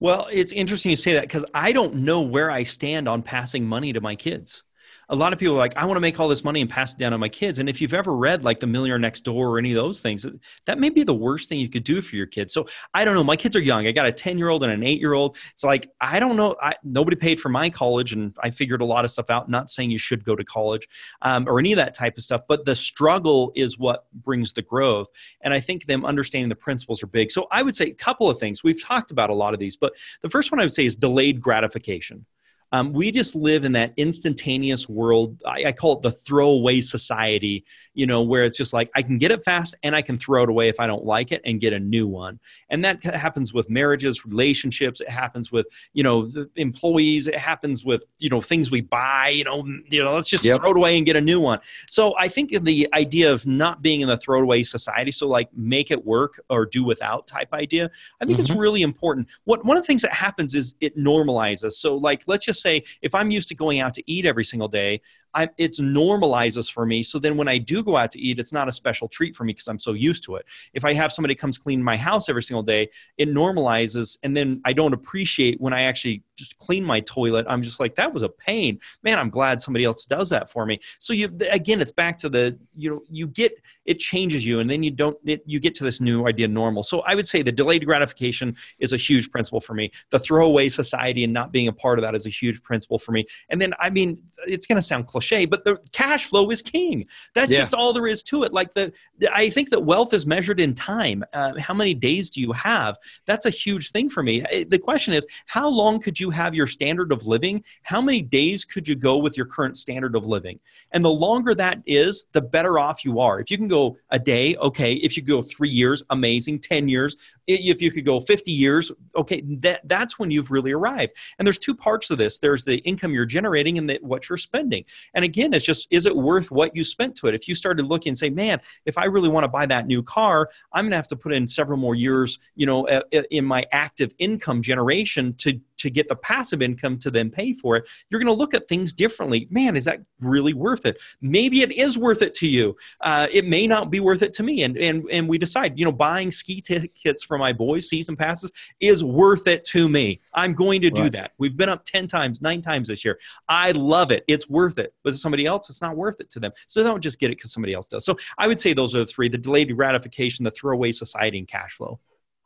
Well, 0.00 0.28
it's 0.30 0.52
interesting 0.52 0.90
you 0.90 0.96
say 0.96 1.14
that 1.14 1.22
because 1.22 1.46
I 1.54 1.72
don't 1.72 1.94
know 1.96 2.20
where 2.20 2.50
I 2.50 2.62
stand 2.62 3.08
on 3.08 3.22
passing 3.22 3.66
money 3.66 3.94
to 3.94 4.02
my 4.02 4.16
kids 4.16 4.64
a 5.12 5.16
lot 5.16 5.34
of 5.34 5.38
people 5.38 5.54
are 5.54 5.58
like, 5.58 5.76
I 5.76 5.84
want 5.84 5.96
to 5.96 6.00
make 6.00 6.18
all 6.18 6.26
this 6.26 6.42
money 6.42 6.62
and 6.62 6.70
pass 6.70 6.94
it 6.94 6.98
down 6.98 7.12
to 7.12 7.18
my 7.18 7.28
kids. 7.28 7.58
And 7.58 7.68
if 7.68 7.82
you've 7.82 7.92
ever 7.92 8.16
read 8.16 8.44
like 8.44 8.60
The 8.60 8.66
Millionaire 8.66 8.98
Next 8.98 9.20
Door 9.20 9.50
or 9.50 9.58
any 9.58 9.70
of 9.70 9.76
those 9.76 10.00
things, 10.00 10.24
that 10.64 10.78
may 10.78 10.88
be 10.88 11.02
the 11.02 11.12
worst 11.12 11.50
thing 11.50 11.58
you 11.58 11.68
could 11.68 11.84
do 11.84 12.00
for 12.00 12.16
your 12.16 12.24
kids. 12.24 12.54
So 12.54 12.66
I 12.94 13.04
don't 13.04 13.14
know. 13.14 13.22
My 13.22 13.36
kids 13.36 13.54
are 13.54 13.60
young. 13.60 13.86
I 13.86 13.92
got 13.92 14.06
a 14.06 14.12
10 14.12 14.38
year 14.38 14.48
old 14.48 14.64
and 14.64 14.72
an 14.72 14.82
eight 14.82 15.00
year 15.00 15.12
old. 15.12 15.36
It's 15.52 15.64
like, 15.64 15.90
I 16.00 16.18
don't 16.18 16.34
know. 16.34 16.56
I, 16.62 16.72
nobody 16.82 17.14
paid 17.14 17.40
for 17.40 17.50
my 17.50 17.68
college 17.68 18.14
and 18.14 18.34
I 18.42 18.48
figured 18.50 18.80
a 18.80 18.86
lot 18.86 19.04
of 19.04 19.10
stuff 19.10 19.28
out. 19.28 19.50
Not 19.50 19.68
saying 19.68 19.90
you 19.90 19.98
should 19.98 20.24
go 20.24 20.34
to 20.34 20.44
college 20.44 20.88
um, 21.20 21.46
or 21.46 21.58
any 21.58 21.72
of 21.72 21.76
that 21.76 21.92
type 21.92 22.16
of 22.16 22.22
stuff, 22.22 22.40
but 22.48 22.64
the 22.64 22.74
struggle 22.74 23.52
is 23.54 23.78
what 23.78 24.06
brings 24.14 24.54
the 24.54 24.62
growth. 24.62 25.08
And 25.42 25.52
I 25.52 25.60
think 25.60 25.84
them 25.84 26.06
understanding 26.06 26.48
the 26.48 26.56
principles 26.56 27.02
are 27.02 27.06
big. 27.06 27.30
So 27.30 27.48
I 27.50 27.62
would 27.62 27.76
say 27.76 27.88
a 27.88 27.94
couple 27.94 28.30
of 28.30 28.40
things. 28.40 28.64
We've 28.64 28.82
talked 28.82 29.10
about 29.10 29.28
a 29.28 29.34
lot 29.34 29.52
of 29.52 29.60
these, 29.60 29.76
but 29.76 29.92
the 30.22 30.30
first 30.30 30.50
one 30.50 30.58
I 30.58 30.64
would 30.64 30.72
say 30.72 30.86
is 30.86 30.96
delayed 30.96 31.38
gratification. 31.38 32.24
Um, 32.72 32.92
we 32.92 33.10
just 33.10 33.34
live 33.34 33.64
in 33.64 33.72
that 33.72 33.92
instantaneous 33.98 34.88
world. 34.88 35.40
I, 35.46 35.64
I, 35.66 35.72
call 35.72 35.96
it 35.96 36.02
the 36.02 36.10
throwaway 36.10 36.80
society, 36.80 37.66
you 37.92 38.06
know, 38.06 38.22
where 38.22 38.44
it's 38.44 38.56
just 38.56 38.72
like 38.72 38.90
I 38.94 39.02
can 39.02 39.18
get 39.18 39.30
it 39.30 39.44
fast 39.44 39.74
and 39.82 39.94
I 39.94 40.00
can 40.00 40.16
throw 40.16 40.42
it 40.44 40.48
away 40.48 40.68
if 40.68 40.80
I 40.80 40.86
don't 40.86 41.04
like 41.04 41.32
it 41.32 41.42
and 41.44 41.60
get 41.60 41.74
a 41.74 41.78
new 41.78 42.06
one. 42.06 42.40
And 42.70 42.82
that 42.84 43.04
happens 43.04 43.52
with 43.52 43.68
marriages, 43.68 44.24
relationships. 44.24 45.02
It 45.02 45.10
happens 45.10 45.52
with, 45.52 45.66
you 45.92 46.02
know, 46.02 46.30
employees. 46.56 47.28
It 47.28 47.38
happens 47.38 47.84
with, 47.84 48.04
you 48.18 48.30
know, 48.30 48.40
things 48.40 48.70
we 48.70 48.80
buy, 48.80 49.28
you 49.28 49.44
know, 49.44 49.66
you 49.90 50.02
know, 50.02 50.14
let's 50.14 50.30
just 50.30 50.44
yep. 50.44 50.56
throw 50.56 50.70
it 50.70 50.76
away 50.78 50.96
and 50.96 51.04
get 51.04 51.16
a 51.16 51.20
new 51.20 51.40
one. 51.40 51.58
So 51.88 52.14
I 52.18 52.28
think 52.28 52.52
the 52.64 52.88
idea 52.94 53.30
of 53.30 53.46
not 53.46 53.82
being 53.82 54.00
in 54.00 54.08
the 54.08 54.16
throwaway 54.16 54.62
society, 54.62 55.10
so 55.10 55.28
like 55.28 55.50
make 55.54 55.90
it 55.90 56.06
work 56.06 56.40
or 56.48 56.64
do 56.64 56.84
without 56.84 57.26
type 57.26 57.52
idea, 57.52 57.90
I 58.20 58.24
think 58.24 58.38
mm-hmm. 58.38 58.52
is 58.52 58.58
really 58.58 58.80
important. 58.80 59.28
What 59.44 59.62
one 59.66 59.76
of 59.76 59.82
the 59.82 59.86
things 59.86 60.02
that 60.02 60.14
happens 60.14 60.54
is 60.54 60.74
it 60.80 60.96
normalizes. 60.96 61.72
So 61.72 61.96
like 61.96 62.22
let's 62.26 62.46
just 62.46 62.61
say 62.62 62.84
if 63.02 63.14
I'm 63.14 63.30
used 63.30 63.48
to 63.48 63.54
going 63.54 63.80
out 63.80 63.94
to 63.94 64.02
eat 64.10 64.24
every 64.24 64.44
single 64.44 64.68
day, 64.68 65.00
I, 65.34 65.48
it's 65.56 65.80
normalizes 65.80 66.70
for 66.70 66.84
me. 66.84 67.02
So 67.02 67.18
then 67.18 67.36
when 67.36 67.48
I 67.48 67.58
do 67.58 67.82
go 67.82 67.96
out 67.96 68.10
to 68.12 68.20
eat, 68.20 68.38
it's 68.38 68.52
not 68.52 68.68
a 68.68 68.72
special 68.72 69.08
treat 69.08 69.34
for 69.34 69.44
me 69.44 69.52
because 69.52 69.68
I'm 69.68 69.78
so 69.78 69.92
used 69.92 70.24
to 70.24 70.36
it. 70.36 70.44
If 70.74 70.84
I 70.84 70.92
have 70.94 71.12
somebody 71.12 71.34
comes 71.34 71.58
clean 71.58 71.82
my 71.82 71.96
house 71.96 72.28
every 72.28 72.42
single 72.42 72.62
day, 72.62 72.90
it 73.16 73.28
normalizes, 73.28 74.18
and 74.22 74.36
then 74.36 74.60
I 74.64 74.72
don't 74.72 74.92
appreciate 74.92 75.60
when 75.60 75.72
I 75.72 75.82
actually 75.82 76.22
just 76.36 76.58
clean 76.58 76.84
my 76.84 77.00
toilet. 77.00 77.46
I'm 77.48 77.62
just 77.62 77.80
like 77.80 77.94
that 77.96 78.12
was 78.12 78.22
a 78.22 78.28
pain, 78.28 78.78
man. 79.02 79.18
I'm 79.18 79.30
glad 79.30 79.60
somebody 79.60 79.84
else 79.84 80.06
does 80.06 80.28
that 80.30 80.50
for 80.50 80.66
me. 80.66 80.80
So 80.98 81.12
you 81.12 81.34
again, 81.50 81.80
it's 81.80 81.92
back 81.92 82.18
to 82.18 82.28
the 82.28 82.58
you 82.76 82.90
know 82.90 83.02
you 83.08 83.26
get 83.26 83.52
it 83.86 83.98
changes 83.98 84.44
you, 84.44 84.60
and 84.60 84.68
then 84.68 84.82
you 84.82 84.90
don't 84.90 85.16
it, 85.24 85.42
you 85.46 85.60
get 85.60 85.74
to 85.76 85.84
this 85.84 86.00
new 86.00 86.26
idea 86.26 86.48
normal. 86.48 86.82
So 86.82 87.00
I 87.00 87.14
would 87.14 87.26
say 87.26 87.42
the 87.42 87.52
delayed 87.52 87.86
gratification 87.86 88.56
is 88.78 88.92
a 88.92 88.96
huge 88.96 89.30
principle 89.30 89.60
for 89.60 89.74
me. 89.74 89.90
The 90.10 90.18
throwaway 90.18 90.68
society 90.68 91.24
and 91.24 91.32
not 91.32 91.52
being 91.52 91.68
a 91.68 91.72
part 91.72 91.98
of 91.98 92.02
that 92.02 92.14
is 92.14 92.26
a 92.26 92.30
huge 92.30 92.62
principle 92.62 92.98
for 92.98 93.12
me. 93.12 93.24
And 93.48 93.60
then 93.60 93.72
I 93.78 93.88
mean, 93.88 94.22
it's 94.46 94.66
going 94.66 94.76
to 94.76 94.82
sound 94.82 95.06
close 95.06 95.21
cliche, 95.22 95.46
but 95.46 95.64
the 95.64 95.78
cash 95.92 96.26
flow 96.26 96.50
is 96.50 96.62
king. 96.62 97.06
That's 97.34 97.50
yeah. 97.50 97.58
just 97.58 97.74
all 97.74 97.92
there 97.92 98.06
is 98.06 98.22
to 98.24 98.42
it. 98.42 98.52
Like 98.52 98.72
the, 98.74 98.92
I 99.32 99.50
think 99.50 99.70
that 99.70 99.80
wealth 99.80 100.12
is 100.12 100.26
measured 100.26 100.60
in 100.60 100.74
time. 100.74 101.24
Uh, 101.32 101.52
how 101.58 101.74
many 101.74 101.94
days 101.94 102.30
do 102.30 102.40
you 102.40 102.52
have? 102.52 102.96
That's 103.26 103.46
a 103.46 103.50
huge 103.50 103.90
thing 103.90 104.10
for 104.10 104.22
me. 104.22 104.44
The 104.68 104.78
question 104.78 105.14
is, 105.14 105.26
how 105.46 105.68
long 105.68 106.00
could 106.00 106.18
you 106.18 106.30
have 106.30 106.54
your 106.54 106.66
standard 106.66 107.12
of 107.12 107.26
living? 107.26 107.62
How 107.82 108.00
many 108.00 108.22
days 108.22 108.64
could 108.64 108.86
you 108.88 108.94
go 108.94 109.16
with 109.18 109.36
your 109.36 109.46
current 109.46 109.76
standard 109.76 110.16
of 110.16 110.26
living? 110.26 110.58
And 110.92 111.04
the 111.04 111.10
longer 111.10 111.54
that 111.54 111.82
is, 111.86 112.24
the 112.32 112.42
better 112.42 112.78
off 112.78 113.04
you 113.04 113.20
are. 113.20 113.40
If 113.40 113.50
you 113.50 113.56
can 113.56 113.68
go 113.68 113.96
a 114.10 114.18
day, 114.18 114.56
okay. 114.56 114.94
If 114.94 115.16
you 115.16 115.22
go 115.22 115.42
three 115.42 115.70
years, 115.70 116.02
amazing. 116.10 116.60
Ten 116.60 116.88
years, 116.88 117.16
if 117.46 117.82
you 117.82 117.90
could 117.90 118.04
go 118.04 118.20
50 118.20 118.50
years, 118.50 118.92
okay, 119.16 119.42
that, 119.60 119.80
that's 119.84 120.18
when 120.18 120.30
you've 120.30 120.50
really 120.50 120.72
arrived. 120.72 121.12
And 121.38 121.46
there's 121.46 121.58
two 121.58 121.74
parts 121.74 122.08
to 122.08 122.16
this. 122.16 122.38
There's 122.38 122.64
the 122.64 122.78
income 122.78 123.12
you're 123.12 123.26
generating 123.26 123.78
and 123.78 123.88
the, 123.88 123.98
what 124.02 124.28
you're 124.28 124.38
spending. 124.38 124.84
And 125.14 125.24
again, 125.24 125.52
it's 125.52 125.64
just, 125.64 125.88
is 125.90 126.06
it 126.06 126.16
worth 126.16 126.50
what 126.50 126.76
you 126.76 126.84
spent 126.84 127.16
to 127.16 127.26
it? 127.26 127.34
If 127.34 127.48
you 127.48 127.54
started 127.54 127.86
looking 127.86 128.10
and 128.10 128.18
say, 128.18 128.30
man, 128.30 128.60
if 128.86 128.98
I 128.98 129.06
really 129.06 129.28
want 129.28 129.44
to 129.44 129.48
buy 129.48 129.66
that 129.66 129.86
new 129.86 130.02
car, 130.02 130.50
I'm 130.72 130.84
going 130.84 130.92
to 130.92 130.96
have 130.96 131.08
to 131.08 131.16
put 131.16 131.32
in 131.32 131.48
several 131.48 131.78
more 131.78 131.94
years, 131.94 132.38
you 132.54 132.66
know, 132.66 132.86
in 133.30 133.44
my 133.44 133.66
active 133.72 134.14
income 134.18 134.62
generation 134.62 135.34
to 135.38 135.60
to 135.82 135.90
get 135.90 136.08
the 136.08 136.16
passive 136.16 136.62
income 136.62 136.98
to 136.98 137.10
then 137.10 137.30
pay 137.30 137.52
for 137.52 137.76
it, 137.76 137.88
you're 138.08 138.20
going 138.20 138.32
to 138.32 138.38
look 138.38 138.54
at 138.54 138.68
things 138.68 138.92
differently. 138.92 139.48
Man, 139.50 139.76
is 139.76 139.84
that 139.84 140.00
really 140.20 140.54
worth 140.54 140.86
it? 140.86 140.98
Maybe 141.20 141.62
it 141.62 141.72
is 141.72 141.98
worth 141.98 142.22
it 142.22 142.34
to 142.36 142.48
you. 142.48 142.76
Uh, 143.00 143.26
it 143.30 143.44
may 143.44 143.66
not 143.66 143.90
be 143.90 144.00
worth 144.00 144.22
it 144.22 144.32
to 144.34 144.42
me. 144.42 144.62
And, 144.62 144.76
and, 144.78 145.04
and 145.10 145.28
we 145.28 145.38
decide, 145.38 145.78
you 145.78 145.84
know, 145.84 145.92
buying 145.92 146.30
ski 146.30 146.60
tickets 146.60 147.22
for 147.22 147.36
my 147.36 147.52
boys, 147.52 147.88
season 147.88 148.16
passes, 148.16 148.50
is 148.80 149.02
worth 149.02 149.46
it 149.48 149.64
to 149.64 149.88
me. 149.88 150.20
I'm 150.34 150.54
going 150.54 150.80
to 150.82 150.90
do 150.90 151.02
right. 151.02 151.12
that. 151.12 151.32
We've 151.38 151.56
been 151.56 151.68
up 151.68 151.84
10 151.84 152.06
times, 152.06 152.40
nine 152.40 152.62
times 152.62 152.88
this 152.88 153.04
year. 153.04 153.18
I 153.48 153.72
love 153.72 154.10
it. 154.10 154.24
It's 154.28 154.48
worth 154.48 154.78
it. 154.78 154.94
But 155.02 155.16
somebody 155.16 155.46
else, 155.46 155.68
it's 155.68 155.82
not 155.82 155.96
worth 155.96 156.20
it 156.20 156.30
to 156.30 156.40
them. 156.40 156.52
So 156.68 156.82
don't 156.82 157.00
just 157.00 157.18
get 157.18 157.30
it 157.30 157.38
because 157.38 157.52
somebody 157.52 157.74
else 157.74 157.86
does. 157.86 158.04
So 158.04 158.16
I 158.38 158.46
would 158.46 158.60
say 158.60 158.72
those 158.72 158.94
are 158.94 159.00
the 159.00 159.06
three 159.06 159.28
the 159.28 159.38
delayed 159.38 159.74
gratification, 159.74 160.44
the 160.44 160.50
throwaway 160.50 160.92
society, 160.92 161.38
and 161.38 161.48
cash 161.48 161.72
flow. 161.72 161.98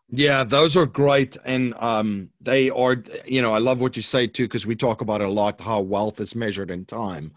Yeah, 0.09 0.45
those 0.45 0.77
are 0.77 0.87
great, 0.87 1.37
and 1.45 1.75
um, 1.75 2.31
they 2.41 2.71
are. 2.71 3.03
You 3.25 3.43
know, 3.43 3.53
I 3.53 3.59
love 3.59 3.81
what 3.81 3.97
you 3.97 4.03
say 4.03 4.29
too, 4.29 4.45
because 4.45 4.65
we 4.65 4.77
talk 4.77 5.01
about 5.01 5.21
it 5.21 5.27
a 5.27 5.31
lot 5.31 5.61
how 5.61 5.81
wealth 5.81 6.21
is 6.21 6.37
measured 6.37 6.71
in 6.71 6.85
time, 6.85 7.33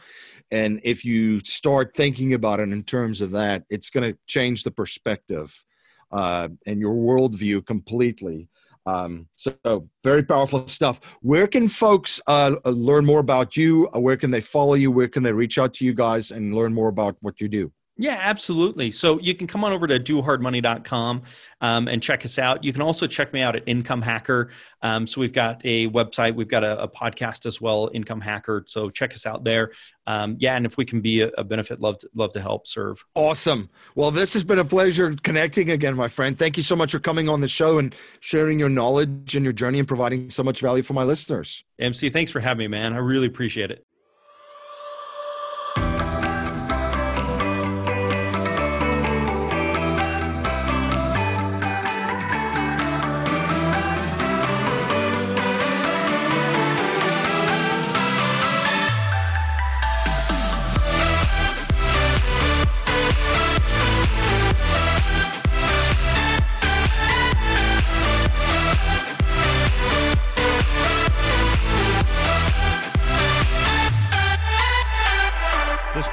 and 0.51 0.79
if 0.84 1.03
you 1.03 1.39
start 1.43 1.95
thinking 1.95 2.34
about 2.36 2.60
it 2.60 2.69
in 2.69 2.84
terms 2.84 3.21
of 3.21 3.32
that, 3.32 3.63
it's 3.71 3.89
going 3.89 4.13
to 4.13 4.19
change 4.27 4.63
the 4.63 4.71
perspective 4.71 5.65
uh, 6.12 6.49
and 6.67 6.79
your 6.79 6.93
worldview 6.93 7.65
completely. 7.65 8.49
Um, 8.86 9.27
so 9.36 9.89
very 10.03 10.23
powerful 10.23 10.67
stuff. 10.67 10.99
Where 11.21 11.47
can 11.47 11.67
folks 11.67 12.21
uh, 12.27 12.55
learn 12.65 13.05
more 13.05 13.19
about 13.19 13.58
you? 13.58 13.86
Where 13.93 14.17
can 14.17 14.32
they 14.32 14.41
follow 14.41 14.75
you? 14.75 14.91
Where 14.91 15.08
can 15.08 15.23
they 15.23 15.34
reach 15.34 15.58
out 15.58 15.73
to 15.75 15.86
you 15.86 15.93
guys 15.93 16.32
and 16.32 16.55
learn 16.55 16.73
more 16.73 16.88
about 16.88 17.17
what 17.21 17.41
you 17.41 17.47
do? 17.47 17.71
Yeah, 18.02 18.18
absolutely. 18.18 18.92
So 18.92 19.20
you 19.20 19.36
can 19.36 19.46
come 19.46 19.66
on 19.66 19.74
over 19.74 19.86
to 19.86 20.00
dohardmoney.com 20.00 21.22
um, 21.60 21.88
and 21.90 22.02
check 22.02 22.24
us 22.24 22.40
out. 22.40 22.64
You 22.64 22.72
can 22.72 22.82
also 22.82 23.08
check 23.08 23.34
me 23.34 23.42
out 23.42 23.58
at 23.58 23.64
Income 23.66 24.04
Hacker. 24.04 24.52
Um, 24.82 25.06
so 25.06 25.20
we've 25.20 25.34
got 25.34 25.62
a 25.66 25.90
website, 25.90 26.34
we've 26.34 26.48
got 26.48 26.64
a, 26.64 26.84
a, 26.84 26.88
podcast 26.88 27.46
as 27.46 27.60
well, 27.60 27.90
Income 27.94 28.22
Hacker. 28.22 28.64
So 28.68 28.90
check 28.90 29.14
us 29.14 29.26
out 29.26 29.44
there. 29.44 29.74
Um, 30.08 30.38
yeah, 30.40 30.56
and 30.56 30.66
if 30.66 30.78
we 30.78 30.86
can 30.86 31.02
be 31.02 31.24
a, 31.24 31.28
a, 31.38 31.44
benefit, 31.44 31.82
love 31.82 31.98
to, 31.98 32.10
love 32.16 32.32
to 32.32 32.42
help 32.42 32.68
serve. 32.68 33.04
Awesome. 33.16 33.70
Well, 33.96 34.12
this 34.12 34.32
has 34.32 34.46
been 34.46 34.60
a 34.60 34.66
pleasure 34.66 35.14
connecting 35.22 35.70
again, 35.70 35.98
my 35.98 36.08
friend. 36.08 36.40
Thank 36.40 36.56
you 36.56 36.64
so 36.64 36.78
much 36.78 36.94
for 36.94 37.00
coming 37.00 37.28
on 37.28 37.42
the 37.42 37.50
show 37.50 37.80
and 37.80 37.94
sharing 38.22 38.60
your 38.60 38.70
knowledge 38.70 39.36
and 39.36 39.44
your 39.44 39.54
journey 39.54 39.78
and 39.78 39.88
providing 39.90 40.30
so 40.30 40.42
much 40.42 40.62
value 40.62 40.84
for 40.84 40.94
my 40.94 41.04
listeners. 41.04 41.66
MC, 41.80 42.10
thanks 42.10 42.32
for 42.32 42.40
having 42.40 42.60
me, 42.60 42.68
man. 42.70 42.94
I 42.94 43.00
really 43.00 43.28
appreciate 43.28 43.72
it. 43.72 43.86